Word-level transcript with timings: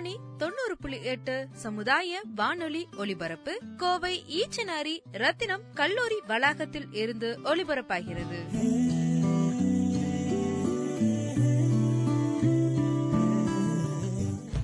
பாணி 0.00 0.18
தொண்ணூறு 0.38 0.76
புள்ளி 0.76 0.98
எட்டு 1.02 1.46
சமுதாய 1.52 2.20
வானொலி 2.34 2.88
ஒலிபரப்பு 2.96 3.52
கோவை 3.76 4.12
ஈச்சனாரி 4.38 4.94
ரத்தினம் 5.12 5.64
கல்லூரி 5.74 6.18
வளாகத்தில் 6.26 6.86
இருந்து 6.92 7.28
ஒலிபரப்பாகிறது. 7.44 8.38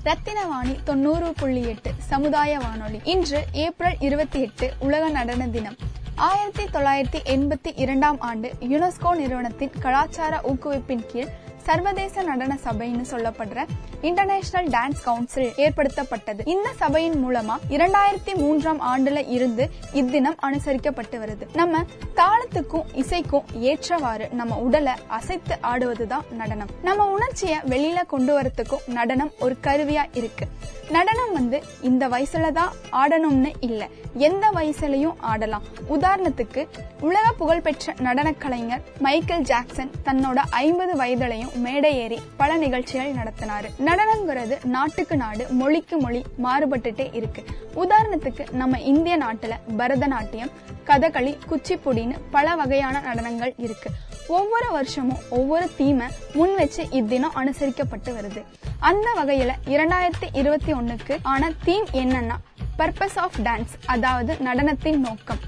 ரத்தினவாணி 0.04 0.82
தொண்ணூறு 0.84 1.32
புள்ளி 1.32 1.62
எட்டு 1.68 1.92
சமுதாய 1.98 2.58
வானொலி. 2.58 3.00
இன்று 3.04 3.46
ஏப்ரல் 3.52 3.96
இருபத்தி 4.00 4.40
எட்டு 4.40 4.72
உலக 4.78 5.08
நடன 5.08 5.48
தினம். 5.48 5.76
ஆயிரத்தி 6.14 6.78
தொள்ளாயிரத்தி 6.78 7.22
எண்பத்தி 7.36 7.72
இரண்டாம் 7.74 8.20
ஆண்டு 8.20 8.50
யுனெஸ்கோ 8.60 9.16
நிறுவனத்தின் 9.16 9.74
கலாச்சார 9.80 10.40
ஊக்குவிப்பின் 10.52 11.06
கீழ் 11.12 11.32
சர்வதேச 11.66 12.22
நடன 12.22 12.58
சபைன்னு 12.64 13.04
சொல்லப்படுற 13.10 13.66
இன்டர்நேஷனல் 14.00 14.70
டான்ஸ் 14.70 15.02
கவுன்சில் 15.04 15.52
ஏற்படுத்தப்பட்டது. 15.56 16.40
இந்த 16.44 16.72
சபையின் 16.76 17.18
மூலமா 17.24 17.56
இரண்டாயிரத்தி 17.70 18.34
மூன்றாம் 18.34 18.80
ஆண்டுல 18.80 19.28
இருந்து 19.28 19.70
இத்தினம் 19.94 20.38
அனுசரிக்கப்பட்டு 20.42 21.16
வருது. 21.22 21.54
நம்ம 21.54 21.84
தாளத்துக்கும் 22.16 22.86
இசைக்கும் 22.94 23.44
ஏற்றவாறு 23.52 24.28
நம்ம 24.32 24.56
உடலை 24.58 24.92
அசைத்து 25.06 25.58
ஆடுவதுதான் 25.62 26.30
நடனம். 26.30 26.68
நம்ம 26.82 27.06
உணர்ச்சியை 27.06 27.58
வெளியில 27.66 28.06
கொண்டு 28.06 28.40
வரத்துக்கும் 28.40 28.86
நடனம் 28.86 29.32
ஒரு 29.40 29.56
கருவியா 29.62 30.04
இருக்கு. 30.12 30.46
நடனம் 30.90 31.32
வந்து 31.32 31.62
இந்த 31.82 32.08
வயசுல 32.08 32.52
தான் 32.52 32.72
ஆடணும்னு 32.92 33.52
இல்ல. 33.60 33.88
எந்த 34.14 34.50
வயசுலயும் 34.50 35.14
ஆடலாம். 35.20 35.62
உதாரணத்துக்கு 35.90 36.68
உலக 37.00 37.32
புகழ்பெற்ற 37.32 37.94
நடன 38.00 38.32
கலைஞர் 38.32 38.82
மைக்கேல் 38.98 39.42
ஜாக்சன் 39.42 39.90
தன்னோட 40.04 40.38
ஐம்பது 40.50 40.92
வயதுலையும் 40.92 41.55
மேடை 41.56 41.96
ஏறி 41.96 42.20
பல 42.36 42.56
நிகழ்ச்சிகள் 42.56 43.12
நடத்தினாரு. 43.12 43.68
நடனங்கிறது 43.84 44.64
நாட்டுக்கு 44.64 45.16
நாடு 45.16 45.48
மொழிக்கு 45.48 45.96
மொழி 45.96 46.24
மாறுபட்டுட்டே 46.44 47.14
இருக்கு. 47.14 47.44
உதாரணத்துக்கு 47.74 48.52
நம்ம 48.52 48.80
இந்திய 48.80 49.18
நாட்டுல 49.18 49.50
பரதநாட்டியம் 49.76 50.52
கதகளி 50.86 51.38
குச்சிப்புடின்னு 51.50 52.16
பல 52.30 52.54
வகையான 52.54 53.02
நடனங்கள் 53.06 53.54
இருக்கு. 53.56 53.90
ஒவ்வொரு 54.28 54.70
வருஷமும் 54.70 55.18
ஒவ்வொரு 55.30 55.70
தீமை 55.76 56.06
முன் 56.32 56.54
வச்சு 56.54 56.82
இத்தினம் 56.82 57.36
அனுசரிக்கப்பட்டு 57.36 58.14
வருது. 58.18 58.44
அந்த 58.78 59.08
வகையில 59.16 59.50
இரண்டாயிரத்தி 59.64 60.28
இருபத்தி 60.32 60.72
ஒண்ணுக்கு 60.72 61.18
ஆன 61.22 61.52
தீம் 61.64 61.86
என்னன்னா 61.92 62.36
பர்பஸ் 62.78 63.16
ஆஃப் 63.16 63.38
டான்ஸ் 63.42 63.74
அதாவது 63.86 64.34
நடனத்தின் 64.34 64.96
நோக்கம். 64.96 65.38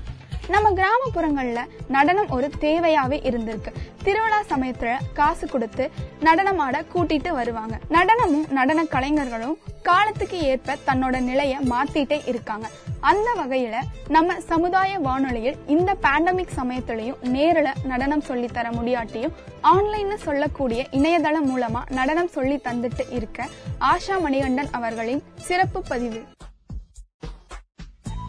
நம்ம 0.48 0.70
கிராமப்புறங்கள்ல 0.70 1.60
நடனம் 1.88 2.30
ஒரு 2.36 2.50
தேவையாவே 2.60 3.16
இருந்திருக்கு. 3.28 3.72
திருவிழா 4.02 4.40
சமயத்துல 4.48 4.92
காசு 5.14 5.46
கொடுத்து 5.46 5.90
நடனமாட 6.20 6.76
கூட்டிட்டு 6.94 7.28
வருவாங்க. 7.28 7.78
நடனமும் 7.88 8.46
நடன 8.50 8.84
கலைஞர்களும் 8.84 9.58
காலத்துக்கு 9.82 10.38
ஏற்ப 10.38 10.76
தன்னோட 10.86 11.20
நிலைய 11.20 11.58
மாத்திட்டே 11.72 12.28
இருக்காங்க. 12.28 12.66
அந்த 13.00 13.28
வகையில 13.38 13.76
நம்ம 14.08 14.40
சமுதாய 14.40 14.98
வானொலியில் 14.98 15.58
இந்த 15.66 15.96
பேண்டமிக் 16.02 16.56
சமயத்திலையும் 16.56 17.20
நேரில் 17.36 17.78
நடனம் 17.84 18.20
சொல்லி 18.20 18.46
தர 18.46 18.68
முடியாட்டியும் 18.68 19.36
ஆன்லைன்ல 19.62 20.14
சொல்லக்கூடிய 20.14 20.86
இணையதளம் 20.90 21.48
மூலமா 21.50 21.82
நடனம் 21.90 22.34
சொல்லி 22.38 22.60
தந்துட்டு 22.64 23.06
இருக்க 23.10 23.46
ஆஷா 23.92 24.20
மணிகண்டன் 24.20 24.68
அவர்களின் 24.70 25.22
சிறப்பு 25.34 25.82
பதிவு. 25.88 26.22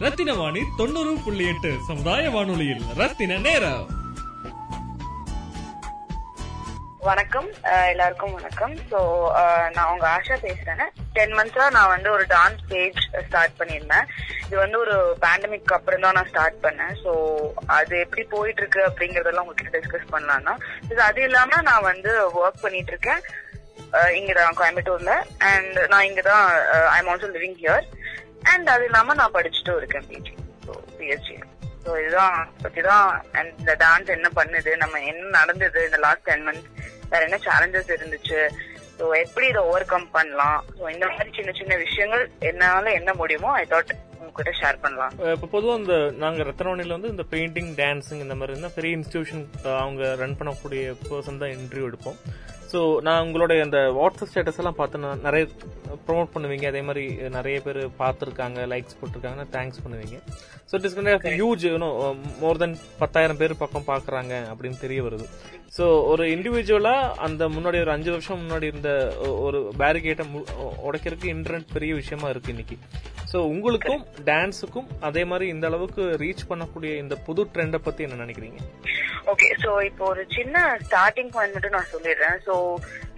ரத்தின 0.00 0.34
வாணி 0.34 0.62
தொண்ணூறு 0.76 1.16
புள்ளி 1.24 1.46
எட்டு 1.48 1.76
சமுதாய 1.86 2.30
வானொலியில் 2.30 2.84
ரத்தின 2.96 3.38
நேரம். 3.38 3.88
வணக்கம். 7.00 7.48
எல்லாருக்கும் 7.90 8.32
வணக்கம். 8.32 8.74
ஸோ 8.90 8.98
நான் 9.70 9.90
உங்க 9.92 10.06
ஆஷா 10.16 10.36
பேசுறேன். 10.42 10.82
டென் 11.12 11.34
மந்த்ஸா 11.36 11.70
நான் 11.70 11.88
வந்து 11.88 12.10
ஒரு 12.10 12.24
டான்ஸ் 12.28 12.64
பேஜ் 12.68 13.00
ஸ்டார்ட் 13.28 13.58
பண்ணியிருந்தேன். 13.58 14.08
இது 14.46 14.56
வந்து 14.56 14.78
ஒரு 14.78 15.16
பேண்டமிக் 15.20 15.72
அப்புறம் 15.72 16.00
தான் 16.00 16.12
நான் 16.12 16.28
ஸ்டார்ட் 16.28 16.64
பண்ணேன். 16.66 16.94
ஸோ 17.04 17.12
அது 17.66 17.98
எப்படி 17.98 18.22
போயிட்டு 18.24 18.62
இருக்கு 18.62 18.82
அப்படிங்கறதெல்லாம் 18.86 19.46
உங்ககிட்ட 19.46 19.78
டிஸ்கஸ் 19.78 20.10
பண்ணலாம் 20.10 20.44
தான் 20.44 20.60
அது 21.00 21.22
இல்லாம 21.22 21.60
நான் 21.62 21.82
வந்து 21.82 22.12
ஒர்க் 22.42 22.62
பண்ணிட்டு 22.62 22.92
இருக்கேன் 22.92 23.22
அஹ் 23.92 24.12
இங்கதான் 24.18 24.58
கோயம்புத்தூர்ல. 24.60 25.12
அண்ட் 25.52 25.78
நான் 25.88 26.06
இங்கதான் 26.10 26.44
I 26.90 26.98
am 26.98 27.08
also 27.08 27.30
living 27.36 27.58
here 27.62 27.86
and 28.42 28.68
அது 28.68 28.84
இல்லாம 28.84 29.14
நான் 29.14 29.34
படிச்சுட்டும் 29.34 29.76
இருக்கேன் 29.76 30.06
பிஜி 30.08 30.34
ஸோ 30.66 30.72
பிஎஸ்சி 30.98 31.36
ஸோ 31.84 32.00
இதுதான் 32.00 32.48
பத்தி 32.62 32.80
தான் 32.80 33.06
அண்ட் 33.32 33.52
இந்த 33.58 33.74
டான்ஸ் 33.74 34.10
என்ன 34.10 34.28
பண்ணுது 34.36 34.76
நம்ம 34.76 35.00
என்ன 35.00 35.38
நடந்தது 35.38 35.84
இந்த 35.84 35.96
லாஸ்ட் 35.96 36.24
டென் 36.24 36.44
மந்த்ஸ் 36.48 36.68
வேற 37.10 37.24
என்ன 37.24 37.38
சேலஞ்சஸ் 37.46 37.94
இருந்துச்சு? 37.96 38.40
ஸோ 38.98 39.16
எப்படி 39.16 39.46
இதை 39.46 39.60
ஓவர் 39.60 39.84
கம் 39.84 40.10
பண்ணலாம்? 40.10 40.64
ஸோ 40.78 40.90
இந்த 40.90 41.06
மாதிரி 41.06 41.30
சின்ன 41.36 41.52
சின்ன 41.52 41.76
விஷயங்கள் 41.76 42.30
என்னால 42.40 42.90
என்ன 42.90 43.14
முடியுமோ 43.14 43.52
ஐ 43.52 43.64
தாட் 43.68 43.92
உங்ககிட்ட 44.30 44.52
ஷேர் 44.62 44.82
பண்ணலாம். 44.84 45.14
இப்போ 45.36 45.48
பொதுவாக 45.54 45.80
இந்த 45.82 45.96
நாங்கள் 46.24 46.48
ரத்தனவாணியில் 46.50 46.96
வந்து 46.96 47.12
இந்த 47.14 47.26
பெயிண்டிங் 47.34 47.72
டான்ஸிங் 47.80 48.22
இந்த 48.26 48.36
மாதிரி 48.38 48.54
இருந்தால் 48.54 48.76
பெரிய 48.78 48.98
இன்ஸ்டியூஷன் 48.98 49.44
அவங்க 49.80 50.14
ரன் 50.22 50.38
பண்ணக்கூடிய 50.40 50.94
பர்சன் 51.08 51.42
தான் 51.42 51.54
இன்டர்வியூ 51.58 51.88
எடுப்போம். 51.90 52.18
ஸோ 52.72 52.80
நான் 53.06 53.22
உங்களுடைய 53.26 53.60
அந்த 53.66 53.78
வாட்ஸ்அப் 53.96 54.30
ஸ்டேட்டஸ் 54.32 54.58
எல்லாம் 54.62 54.76
பார்த்து 54.80 55.00
நான் 55.04 55.24
நிறைய 55.26 55.44
ப்ரோமோட் 56.06 56.32
பண்ணுவீங்க. 56.34 56.66
அதே 56.72 56.82
மாதிரி 56.88 57.04
நிறைய 57.36 57.56
பேர் 57.64 57.80
பார்த்துருக்காங்க 58.02 58.66
லைக்ஸ் 58.72 58.98
போட்டிருக்காங்க 58.98 59.44
தேங்க்ஸ் 59.54 59.82
பண்ணுவீங்க. 59.84 60.18
So 60.68 60.74
it 60.78 60.86
is 60.88 60.96
huge 61.40 61.64
more 62.42 62.60
than 62.62 62.76
பத்தாயிரம் 63.00 63.40
பேர் 63.40 63.60
பக்கம் 63.62 63.88
பார்க்குறாங்க 63.92 64.34
அப்படின்னு 64.52 64.78
தெரிய 64.84 65.02
வருது. 65.08 65.26
ஸோ 65.76 65.84
ஒரு 66.10 66.24
இண்டிவிஜுவலா 66.34 66.94
அந்த 67.26 67.42
முன்னாடி 67.48 67.78
ஒரு 67.84 67.92
அஞ்சு 67.94 68.10
வருஷம் 68.14 68.40
முன்னாடி 68.42 68.66
இருந்த 68.70 68.90
ஒரு 69.46 69.58
பேரிகேட்டை 69.82 70.24
உடைக்கிறதுக்கு 70.88 71.32
இன்டர்நெட் 71.34 71.74
பெரிய 71.74 71.92
விஷயமா 72.00 72.28
இருக்கு 72.32 72.52
இன்னைக்கு. 72.54 72.76
ஸோ 73.32 73.38
உங்களுக்கும் 73.52 74.02
டான்ஸுக்கும் 74.28 74.88
அதே 75.08 75.22
மாதிரி 75.30 75.46
இந்த 75.54 75.66
அளவுக்கு 75.70 76.04
ரீச் 76.22 76.48
பண்ணக்கூடிய 76.50 76.92
இந்த 77.02 77.16
புது 77.26 77.42
ட்ரெண்டை 77.54 77.80
பத்தி 77.86 78.04
என்ன 78.06 78.18
நினைக்கிறீங்க? 78.24 78.58
ஓகே 79.32 79.48
சோ 79.64 79.70
இப்போ 79.88 80.04
ஒரு 80.12 80.22
சின்ன 80.36 80.56
ஸ்டார்டிங் 80.86 81.32
பாயிண்ட் 81.34 81.54
மட்டும் 81.56 81.76
நான் 81.76 81.92
சொல்லிடுறேன். 81.94 82.38
சோ 82.46 82.54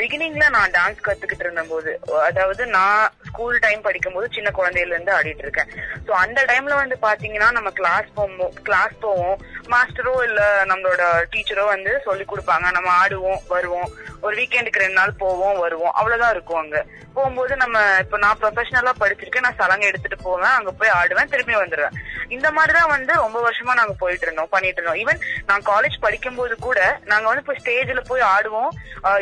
பிகினிங்ல 0.02 0.44
நான் 0.50 0.70
டான்ஸ் 0.70 1.04
கத்துக்கிட்டு 1.06 1.44
இருந்தபோது 1.46 2.00
அதாவது 2.22 2.66
நான் 2.66 3.10
ஸ்கூல் 3.26 3.58
டைம் 3.58 3.80
படிக்கும்போது 3.80 4.28
சின்ன 4.32 4.48
குழந்தையில 4.56 4.94
இருந்து 4.94 5.12
ஆடிட்டு 5.18 5.44
இருக்கேன். 5.44 5.70
சோ 6.06 6.10
அந்த 6.10 6.44
டைம்ல 6.44 6.74
வந்து 6.82 6.96
பாத்தீங்கன்னா 7.02 7.50
நம்ம 7.58 7.70
கிளாஸ் 7.70 8.08
போவோம் 8.14 8.52
கிளாஸ் 8.62 8.96
போவோம். 9.00 9.36
மாஸ்டரோ 9.72 10.22
இல்ல 10.22 10.64
நம்மளோட 10.64 11.02
டீச்சரோ 11.34 11.66
வந்து 11.66 12.00
சொல்லி 12.04 12.24
கொடுப்பாங்க. 12.24 12.70
நம்ம 12.70 12.90
ஆடுவோம் 13.02 13.44
வருவோம். 13.48 13.90
ஒரு 14.20 14.34
வீக்கெண்டுக்கு 14.36 14.82
ரெண்டு 14.84 14.98
நாள் 15.00 15.20
போவோம் 15.22 15.58
வருவோம். 15.58 15.92
அவ்வளவுதான் 15.92 16.30
இருக்கும் 16.30 16.60
அங்க. 16.60 16.84
போகும்போது 17.14 17.56
நம்ம 17.56 17.78
இப்ப 17.98 18.18
நான் 18.18 18.38
ப்ரொஃபஷனலா 18.42 18.92
படிச்சிருக்கேன். 19.00 19.46
நான் 19.46 19.58
சலங்கை 19.58 19.88
எடுத்துட்டு 19.88 20.18
போவேன். 20.22 20.56
அங்க 20.58 20.70
போய் 20.70 20.94
ஆடுவேன். 21.00 21.30
திரும்பி 21.32 21.54
வந்துடுவேன் 21.54 21.96
இந்த 22.28 22.50
மாதிரிதான் 22.50 22.88
வந்து 22.88 23.12
ரொம்ப 23.12 23.38
வருஷமா 23.48 23.72
நாங்க 23.80 23.94
போயிட்டு 23.98 24.24
இருந்தோம் 24.26 24.48
பண்ணிட்டு 24.50 24.82
இருந்தோம். 24.82 25.00
ஈவன் 25.02 25.20
நான் 25.46 25.66
காலேஜ் 25.66 25.96
படிக்கும்போது 26.00 26.56
கூட 26.56 26.98
நாங்க 27.04 27.26
வந்து 27.28 27.42
இப்போ 27.46 27.56
ஸ்டேஜ்ல 27.62 28.02
போய் 28.06 28.28
ஆடுவோம். 28.36 28.70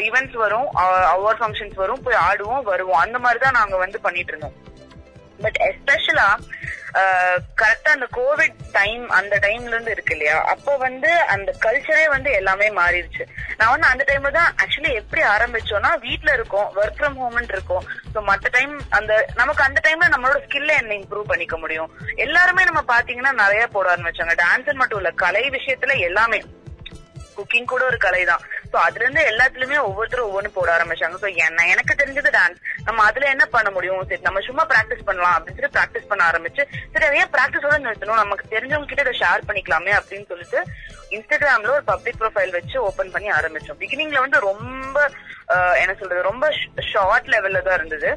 ஈவெண்ட்ஸ் 0.08 0.38
வரும். 0.44 0.68
அவார்ட் 1.12 1.42
ஃபங்க்ஷன்ஸ் 1.42 1.80
வரும் 1.82 2.04
போய் 2.06 2.22
ஆடுவோம் 2.28 2.68
வருவோம். 2.72 3.02
அந்த 3.04 3.18
மாதிரி 3.26 3.40
தான் 3.44 3.58
நாங்க 3.60 3.76
வந்து 3.84 4.00
பண்ணிட்டு 4.06 4.32
இருந்தோம். 4.32 4.58
பட் 5.44 5.60
எஸ்பெஷலா 5.68 6.28
கரெக்டா 7.60 7.90
அந்த 7.96 8.06
கோவிட் 8.16 8.56
டைம் 8.76 9.02
அந்த 9.18 9.34
டைம்ல 9.44 9.72
இருந்து 9.74 9.92
இருக்கு 9.94 10.14
இல்லையா? 10.14 10.36
அப்போ 10.52 10.72
வந்து 10.84 11.10
அந்த 11.34 11.50
கல்ச்சரே 11.64 12.06
வந்து 12.14 12.30
எல்லாமே 12.38 12.68
மாறிடுச்சு. 12.78 13.24
நான் 13.58 13.72
வந்து 13.72 13.88
அந்த 13.90 14.04
டைம்ல 14.08 14.30
தான் 14.38 14.50
ஆக்சுவலி 14.62 14.92
எப்படி 15.00 15.22
ஆரம்பிச்சோம்னா 15.34 15.92
வீட்ல 16.06 16.30
இருக்கோம் 16.38 16.68
ஒர்க் 16.80 16.98
ஃப்ரம் 16.98 17.18
ஹோம்னு 17.20 17.54
இருக்கோம். 17.56 17.86
ஸோ 18.14 18.20
மத்த 18.30 18.50
டைம் 18.56 18.74
அந்த 18.98 19.12
நமக்கு 19.40 19.62
அந்த 19.68 19.80
டைம்ல 19.86 20.08
நம்மளோட 20.14 20.40
ஸ்கில்ல 20.46 20.74
என்ன 20.80 20.96
இம்ப்ரூவ் 21.00 21.30
பண்ணிக்க 21.32 21.58
முடியும்? 21.64 21.92
எல்லாருமே 22.26 22.64
நம்ம 22.70 22.82
பாத்தீங்கன்னா 22.94 23.34
நிறைய 23.42 23.64
போட 23.76 23.88
ஆரம்பிச்சாங்க. 23.94 24.36
டான்ஸ் 24.44 24.80
மட்டும் 24.82 25.02
இல்ல 25.02 25.12
கலை 25.24 25.44
விஷயத்துல 25.58 25.98
எல்லாமே. 26.08 26.40
குக்கிங் 27.36 27.72
கூட 27.72 27.82
ஒரு 27.90 28.00
கலை 28.06 28.24
தான். 28.32 28.42
சோ 28.72 28.76
அதுல 28.86 29.04
இருந்து 29.04 29.22
எல்லாத்துலயுமே 29.30 29.78
ஒவ்வொருத்தரும் 29.88 30.28
ஒவ்வொன்னு 30.28 30.50
போட 30.56 30.68
ஆரம்பிச்சாங்க. 30.76 31.16
சோ 31.22 31.28
என்ன 31.46 31.66
எனக்கு 31.74 31.94
தெரிஞ்சது 32.02 32.30
டான்ஸ் 32.36 32.60
நம்ம 32.88 33.04
அதுல 33.08 33.26
என்ன 33.34 33.44
பண்ண 33.54 33.70
முடியும்? 33.76 34.04
சரி 34.10 34.26
நம்ம 34.28 34.42
சும்மா 34.48 34.64
பிராக்டிஸ் 34.72 35.06
பண்ணலாம் 35.08 35.36
அப்படின்னு 35.36 35.58
சொல்லி 35.60 35.74
பிராக்டிஸ் 35.78 36.10
பண்ண 36.10 36.24
ஆரம்பிச்சு 36.30 36.62
சரி 36.92 37.06
அதை 37.08 37.18
ஏன் 37.22 37.32
பிராக்டிஸோட 37.36 37.78
நிறுத்தணும்? 37.86 38.22
நமக்கு 38.24 38.52
தெரிஞ்சவங்க 38.54 38.90
கிட்ட 38.92 39.06
இதை 39.06 39.16
ஷேர் 39.22 39.46
பண்ணிக்கலாமே 39.48 39.94
அப்படின்னு 39.98 40.30
சொல்லிட்டு 40.32 40.60
இன்ஸ்டாகிராம்ல 41.16 41.74
ஒரு 41.78 41.84
பப்ளிக் 41.92 42.20
ப்ரொஃபைல் 42.20 42.56
வச்சு 42.58 42.76
ஓபன் 42.88 43.12
பண்ணி 43.14 43.28
ஆரம்பிச்சோம். 43.38 43.80
பிகினிங்ல 43.82 44.20
வந்து 44.26 44.40
ரொம்ப 44.50 44.98
என்ன 45.82 45.92
சொல்றது 46.00 46.28
ரொம்ப 46.28 46.46
ஷார்ட் 46.90 47.30
லெவல்ல 47.32 47.62
தான் 47.68 47.78
இருந்தது. 47.78 48.10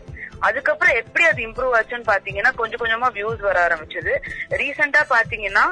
அதுக்கப்புறம் 0.48 0.98
எப்படி 1.00 1.24
அது 1.30 1.40
இம்ப்ரூவ் 1.48 1.76
ஆச்சுன்னு 1.78 2.10
பாத்தீங்கன்னா 2.10 2.52
கொஞ்சம் 2.60 2.82
கொஞ்சமா 2.82 3.08
வியூஸ் 3.16 3.42
வர 3.48 3.58
ஆரம்பிச்சது. 3.68 4.14
ரீசெண்டா 4.62 5.02
பாத்தீங்கன்னா 5.14 5.66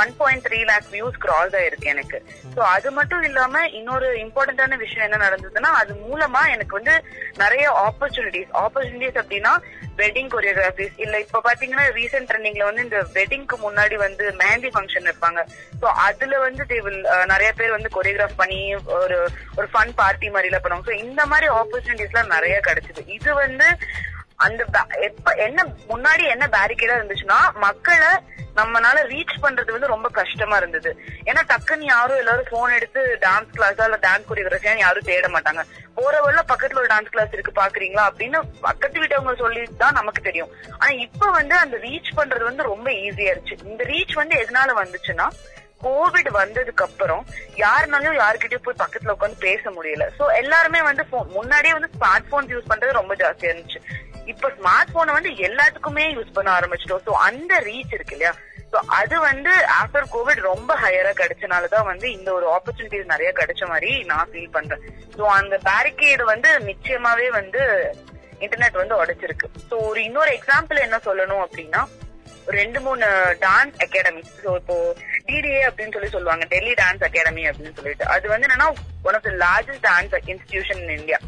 one 0.00 0.12
point 0.20 0.44
three 0.46 0.58
lakh 0.70 0.88
views 0.94 1.18
cross 1.24 1.56
ஆயிருக்கு 1.60 1.88
எனக்கு. 1.94 2.18
சோ 2.54 2.60
அது 2.74 2.88
மட்டும் 2.98 3.24
இல்லாம 3.28 3.64
இன்னொரு 3.78 4.08
இம்பார்ட்டன்டான 4.24 4.76
விஷயம் 4.84 5.06
என்ன 5.06 5.18
நடந்ததுன்னா 5.26 5.70
அது 5.80 5.92
மூலமா 6.06 6.42
எனக்கு 6.54 6.78
வந்து 6.78 6.94
நிறைய 7.42 7.66
ஆப்பர்ச்சுனிட்டிஸ் 7.86 8.52
ஆப்பர்ச்சுனிட்டிஸ் 8.64 9.20
அப்படின்னா 9.22 9.52
வெட்டிங் 10.00 10.30
கொரியோகிராஃபிஸ் 10.34 10.96
இல்ல 11.04 11.14
இப்ப 11.24 11.42
பாத்தீங்கன்னா 11.48 11.84
ரீசெண்ட் 11.98 12.28
ட்ரெண்டிங்ல 12.30 12.64
வந்து 12.68 12.84
இந்த 12.86 12.98
வெட்டிங்க்கு 13.18 13.58
முன்னாடி 13.66 13.98
வந்து 14.06 14.24
மேந்தி 14.42 14.70
ஃபங்க்ஷன் 14.74 15.08
வைப்பாங்க. 15.10 15.42
சோ 15.80 15.86
அதுல 16.08 16.40
வந்து 16.46 16.64
தேவில் 16.72 17.00
நிறைய 17.32 17.50
பேர் 17.60 17.76
வந்து 17.76 17.94
கொரியோகிராஃப் 17.96 18.40
பண்ணி 18.42 18.60
ஒரு 18.98 19.18
ஒரு 19.58 19.68
ஃபன் 19.74 19.94
பார்ட்டி 20.02 20.28
மாதிரி 20.34 20.50
எல்லாம் 20.50 20.64
பண்ணுவாங்க. 20.66 20.88
சோ 20.90 20.98
இந்த 21.06 21.22
மாதிரி 21.32 21.48
ஆப்பர்ச்சுனிட்டிஸ் 21.60 22.12
எல்லாம் 22.14 22.34
நிறைய 22.36 22.58
கிடைச்சது. 22.68 23.02
இது 23.18 23.30
வந்து 23.44 23.68
அந்த 24.36 24.64
எப்ப 25.08 25.32
என்ன 25.46 25.60
முன்னாடி 25.88 26.24
என்ன 26.34 26.46
பேரிகேடா 26.46 26.96
இருந்துச்சுன்னா 26.98 27.38
மக்களை 27.66 28.10
நம்மனால 28.58 28.98
ரீச் 29.12 29.42
பண்றது 29.42 29.70
வந்து 29.72 29.92
ரொம்ப 29.92 30.08
கஷ்டமா 30.08 30.56
இருந்தது. 30.56 30.90
ஏன்னா 31.28 31.40
டக்குன்னு 31.50 31.84
யாரும் 31.84 32.16
எல்லாரும் 32.16 32.50
போன் 32.50 32.76
எடுத்து 32.76 33.00
டான்ஸ் 33.24 33.54
கிளாஸா 33.56 33.84
இல்ல 33.84 33.98
டான்ஸ் 34.06 34.28
கொரியோகிராஃபியா 34.28 34.74
யாரும் 34.78 35.08
தேட 35.08 35.28
மாட்டாங்க. 35.28 35.64
போறவள்ள 35.96 36.40
பக்கத்துல 36.52 36.80
ஒரு 36.82 36.92
டான்ஸ் 36.94 37.12
கிளாஸ் 37.14 37.32
இருக்கு 37.32 37.52
பாக்குறீங்களா 37.60 38.04
அப்படின்னு 38.10 38.40
பக்கத்து 38.60 39.00
வீட்டவங்க 39.00 39.34
சொல்லி 39.36 39.64
தான் 39.82 39.98
நமக்கு 40.00 40.22
தெரியும். 40.22 40.50
ஆனா 40.78 40.92
இப்ப 41.06 41.30
வந்து 41.30 41.56
அந்த 41.56 41.76
ரீச் 41.76 42.16
பண்றது 42.20 42.44
வந்து 42.44 42.70
ரொம்ப 42.72 42.90
ஈஸியா 42.90 43.34
இருந்துச்சு 43.34 43.62
இந்த 43.64 43.84
ரீச் 43.84 44.14
வந்து 44.14 44.36
எதனால 44.44 44.78
வந்துச்சுன்னா 44.82 45.28
கோவிட் 45.84 46.28
வந்ததுக்கு 46.32 46.84
அப்புறம் 46.84 47.26
யாருனாலும் 47.56 48.16
யாருக்கிட்டயும் 48.20 48.64
போய் 48.66 48.82
பக்கத்துல 48.82 49.14
உட்காந்து 49.14 49.38
பேச 49.38 49.70
முடியல. 49.70 50.04
சோ 50.18 50.24
எல்லாருமே 50.42 50.82
வந்து 50.82 51.04
முன்னாடியே 51.36 51.72
வந்து 51.72 51.90
ஸ்மார்ட் 51.96 52.30
போன்ஸ் 52.30 52.52
யூஸ் 52.54 52.70
பண்றது 52.70 53.00
ரொம்ப 53.00 53.14
ஜாஸ்தியா 53.14 53.50
இருந்துச்சு. 53.52 53.80
இப்ப 54.32 54.48
ஸ்மார்ட் 54.58 54.92
போனை 54.96 55.12
வந்து 55.16 55.30
எல்லாத்துக்குமே 55.48 56.04
யூஸ் 56.16 56.36
பண்ண 56.36 56.50
ஆரம்பிச்சிட்டோம். 56.58 57.04
சோ 57.06 57.12
அந்த 57.28 57.54
ரீச் 57.68 57.96
இருக்கு 57.96 58.14
இல்லையா? 58.16 58.32
சோ 58.72 58.78
அது 58.98 59.16
வந்து 59.26 59.52
ஆஃப்டர் 59.80 60.06
கோவிட் 60.14 60.40
ரொம்ப 60.50 60.72
ஹையரா 60.84 61.12
கிடைச்சனாலதான் 61.20 61.88
வந்து 61.90 62.06
இந்த 62.16 62.28
ஒரு 62.38 62.46
ஆப்பர்ச்சுனிட்டிஸ் 62.56 63.12
நிறைய 63.12 63.30
கிடைச்ச 63.40 63.62
மாதிரி 63.72 63.92
நான் 64.10 64.30
ஃபீல் 64.32 64.54
பண்றேன். 64.56 64.82
சோ 65.18 65.22
அந்த 65.40 65.56
பேரிகேடு 65.68 66.24
வந்து 66.32 66.50
நிச்சயமாவே 66.70 67.28
வந்து 67.38 67.60
இன்டர்நெட் 68.44 68.80
வந்து 68.82 68.98
உடைச்சிருக்கு. 69.02 69.48
சோ 69.70 69.76
ஒரு 69.90 70.00
இன்னொரு 70.08 70.32
எக்ஸாம்பிள் 70.38 70.84
என்ன 70.86 70.98
சொல்லணும் 71.06 71.44
அப்படின்னா 71.46 71.82
ரெண்டு 72.56 72.78
மூணு 72.86 73.06
டான்ஸ் 73.44 73.78
அகாடமி 73.84 74.20
ஸோ 74.42 74.50
இப்போ 74.58 74.74
டிடிஏ 75.28 75.62
அப்படின்னு 75.68 75.94
சொல்லி 75.94 76.10
சொல்லுவாங்க. 76.16 76.44
டெல்லி 76.52 76.74
டான்ஸ் 76.80 77.06
அகாடமி 77.08 77.44
அப்படின்னு 77.50 77.78
சொல்லிட்டு. 77.78 78.04
அது 78.14 78.26
வந்து 78.32 78.46
என்னன்னா 78.48 78.68
one 79.08 79.16
of 79.18 79.26
the 79.28 79.32
largest 79.44 79.86
dance 79.88 80.14
institution 80.32 80.82
in 80.84 80.96
India 81.00 81.18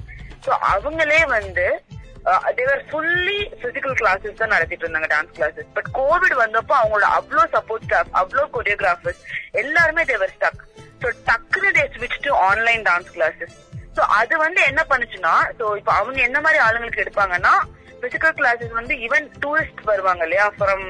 so 0.47 0.51
அவங்களே 0.73 1.21
வந்து 1.37 1.67
தேவர் 2.57 2.83
ஃபுல்லி 2.89 3.39
பிசிக்கல் 3.63 3.97
கிளாஸஸ் 4.01 4.41
தான் 4.41 4.53
நடத்திட்டு 4.55 4.85
இருந்தாங்க 4.85 5.09
டான்ஸ் 5.13 5.35
கிளாஸஸ் 5.37 5.69
பட் 5.77 5.89
கோவிட் 5.99 6.35
வந்தப்போ 6.43 6.75
அவங்களோட 6.81 7.07
அவ்வளோ 7.19 7.45
சப்போர்ட் 7.55 7.87
ஸ்டாஃப் 7.89 8.11
அவ்வளோ 8.15 8.45
கொரியோகிராஃபர்ஸ் 8.57 9.23
எல்லாருமே 9.63 10.05
தேவர் 10.05 10.35
ஸ்டக் 10.37 10.63
ஸோ 11.03 11.11
டக்குனு 11.29 11.71
தே 11.79 11.85
ஸ்விட்ச் 11.97 12.21
to 12.27 12.33
online 12.49 12.85
dance 12.89 13.13
classes 13.17 13.55
so 13.97 14.05
அது 14.19 14.35
வந்து 14.37 14.61
என்ன 14.63 14.83
பண்ணுச்சுன்னா 14.91 15.35
ஸோ 15.59 15.67
இப்போ 15.77 15.93
அவங்க 15.93 16.19
என்ன 16.23 16.41
மாதிரி 16.41 16.61
ஆளுங்களுக்கு 16.67 17.05
எடுப்பாங்கன்னா 17.05 17.55
பிசிக்கல் 18.03 18.37
கிளாஸஸ் 18.41 18.75
வந்து 18.81 18.97
ஈவன் 19.07 19.29
டூரிஸ்ட் 19.41 19.83
வருவாங்க 19.85 20.25
இல்லையா 20.25 20.49
ஃப்ரம் 20.59 20.87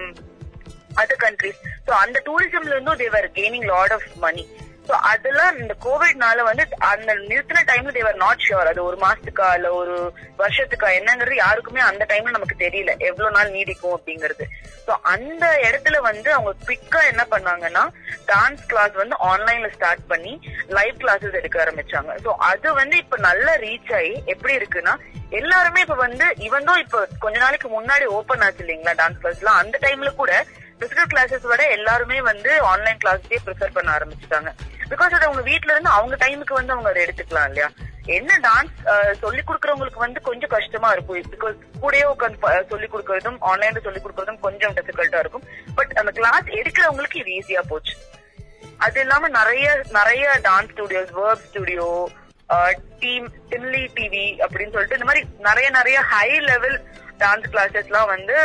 அதர் 0.94 1.22
கண்ட்ரிஸ் 1.24 1.60
ஸோ 1.86 1.92
அந்த 2.02 2.18
டூரிசம்ல 2.26 2.74
இருந்தும் 2.74 3.00
they're 3.02 3.28
gaining 3.36 3.66
lot 3.66 3.94
of 3.96 4.08
money 4.20 4.44
so 4.88 4.94
அதெல்லாம் 5.10 5.58
இந்த 5.58 5.74
கோவிட்னால 5.86 6.42
வந்து 6.42 6.64
அந்த 6.90 7.14
நிறுத்தின 7.30 7.62
டைம்ல 7.70 7.92
தேவர் 7.96 8.22
நாட் 8.24 8.44
ஷியோர் 8.46 8.70
அது 8.70 8.80
ஒரு 8.84 8.96
மாசத்துக்கா 8.96 9.48
இல்ல 9.54 9.72
ஒரு 9.72 9.96
வருஷத்துக்கா 10.38 10.88
என்னங்கிறது 10.98 11.36
யாருக்குமே 11.36 11.80
அந்த 11.80 12.06
டைம்ல 12.10 12.30
நமக்கு 12.30 12.56
தெரியல. 12.64 12.92
எவ்வளவு 13.08 13.34
நாள் 13.36 13.54
நீடிக்கும் 13.56 13.96
அப்படிங்கிறது. 13.96 14.44
சோ 14.86 14.94
அந்த 15.14 15.44
இடத்துல 15.68 15.96
வந்து 16.00 16.28
அவங்க 16.32 16.52
குவிக்கா 16.64 17.00
என்ன 17.12 17.22
பண்ணாங்கன்னா 17.30 17.84
டான்ஸ் 18.26 18.64
கிளாஸ் 18.66 18.94
வந்து 18.94 19.16
ஆன்லைன்ல 19.30 19.70
ஸ்டார்ட் 19.74 20.06
பண்ணி 20.06 20.32
லைவ் 20.68 20.96
கிளாஸஸ் 21.02 21.38
எடுக்க 21.40 21.64
ஆரம்பிச்சாங்க. 21.64 22.14
சோ 22.24 22.32
அது 22.50 22.68
வந்து 22.72 22.96
இப்ப 22.96 23.18
நல்ல 23.28 23.56
ரீச் 23.56 23.92
ஆகி 24.00 24.14
எப்படி 24.34 24.54
இருக்குன்னா 24.54 24.94
எல்லாருமே 25.40 25.80
இப்ப 25.80 25.94
வந்து 25.94 26.26
இவன் 26.38 26.70
இப்ப 26.84 27.06
கொஞ்ச 27.18 27.36
நாளைக்கு 27.38 27.68
முன்னாடி 27.68 28.04
ஓபன் 28.18 28.44
ஆச்சு 28.46 28.62
இல்லைங்களா 28.64 28.94
டான்ஸ் 29.02 29.20
கிளாஸ்லாம் 29.22 29.60
அந்த 29.62 29.78
டைம்ல 29.82 30.10
கூட 30.14 30.32
பிசிக்கல் 30.80 31.10
கிளாஸஸ் 31.12 31.46
விட 31.50 31.62
எல்லாருமே 31.76 32.18
வந்து 32.30 32.50
ஆன்லைன் 32.70 33.00
கிளாஸ்க்கே 33.04 33.38
ப்ரிஃபர் 33.46 33.76
பண்ண 33.76 33.90
ஆரம்பிச்சிட்டாங்க. 33.96 34.50
பிகாஸ் 34.92 35.14
அது 35.16 35.28
அவங்க 35.28 35.42
வீட்ல 35.50 35.72
இருந்து 35.74 35.90
அவங்க 35.98 36.16
டைமுக்கு 36.24 36.58
வந்து 36.58 36.74
அவங்க 36.74 36.90
அதை 36.92 37.00
எடுத்துக்கலாம் 37.06 37.48
இல்லையா? 37.50 37.68
என்ன 38.18 38.34
டான்ஸ் 38.44 38.76
சொல்லி 39.22 39.42
கொடுக்கறவங்களுக்கு 39.48 40.04
வந்து 40.04 40.20
கொஞ்சம் 40.28 40.52
கஷ்டமா 40.54 40.90
இருக்கும். 40.94 41.32
பிகாஸ் 41.34 41.56
கூடயே 41.82 42.04
உட்காந்து 42.12 42.68
சொல்லி 42.70 42.86
கொடுக்கறதும் 42.92 43.40
ஆன்லைன்ல 43.50 43.82
சொல்லி 43.86 44.00
கொடுக்கறதும் 44.04 44.44
கொஞ்சம் 44.46 44.76
டிஃபிகல்ட்டா 44.78 45.20
இருக்கும். 45.24 45.44
பட் 45.78 45.92
அந்த 46.02 46.12
கிளாஸ் 46.20 46.46
எடுக்கிறவங்களுக்கு 46.60 47.20
இது 47.22 47.34
ஈஸியா 47.40 47.64
போச்சு. 47.72 47.96
அது 48.86 48.98
இல்லாம 49.04 49.28
நிறைய 49.40 49.66
நிறைய 49.98 50.24
dance 50.48 50.72
studios 50.74 51.12
work 51.24 51.44
studio 51.50 51.88
team 53.02 53.26
டிம்லி 53.50 53.82
TV 53.96 54.26
அப்படின்னு 54.44 54.74
சொல்லிட்டு 54.74 54.98
இந்த 54.98 55.08
மாதிரி 55.08 55.22
நிறைய 55.48 55.68
நிறைய 55.78 55.98
ஹை 56.12 56.28
லெவல் 56.50 56.76
டான்ஸ் 57.22 57.48
கிளாஸஸ் 57.54 57.88
எல்லாம் 57.90 58.10
வந்து 58.14 58.36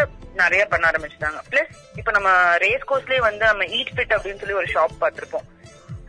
நிறைய 0.42 0.64
பண்ண 0.72 0.92
ஆரம்பிச்சிட்டாங்க. 0.92 1.40
பிளஸ் 1.52 1.72
இப்ப 2.00 2.12
நம்ம 2.18 2.30
ரேஸ் 2.66 2.90
கோர்ஸ்லயே 2.90 3.22
வந்து 3.30 3.46
நம்ம 3.52 3.66
ஈட் 3.78 3.94
ஃபிட் 3.96 4.16
அப்படின்னு 4.18 4.42
சொல்லி 4.44 4.60
ஒரு 4.62 4.70
ஷாப் 4.76 5.02
பார்த்திருப்போம். 5.04 5.48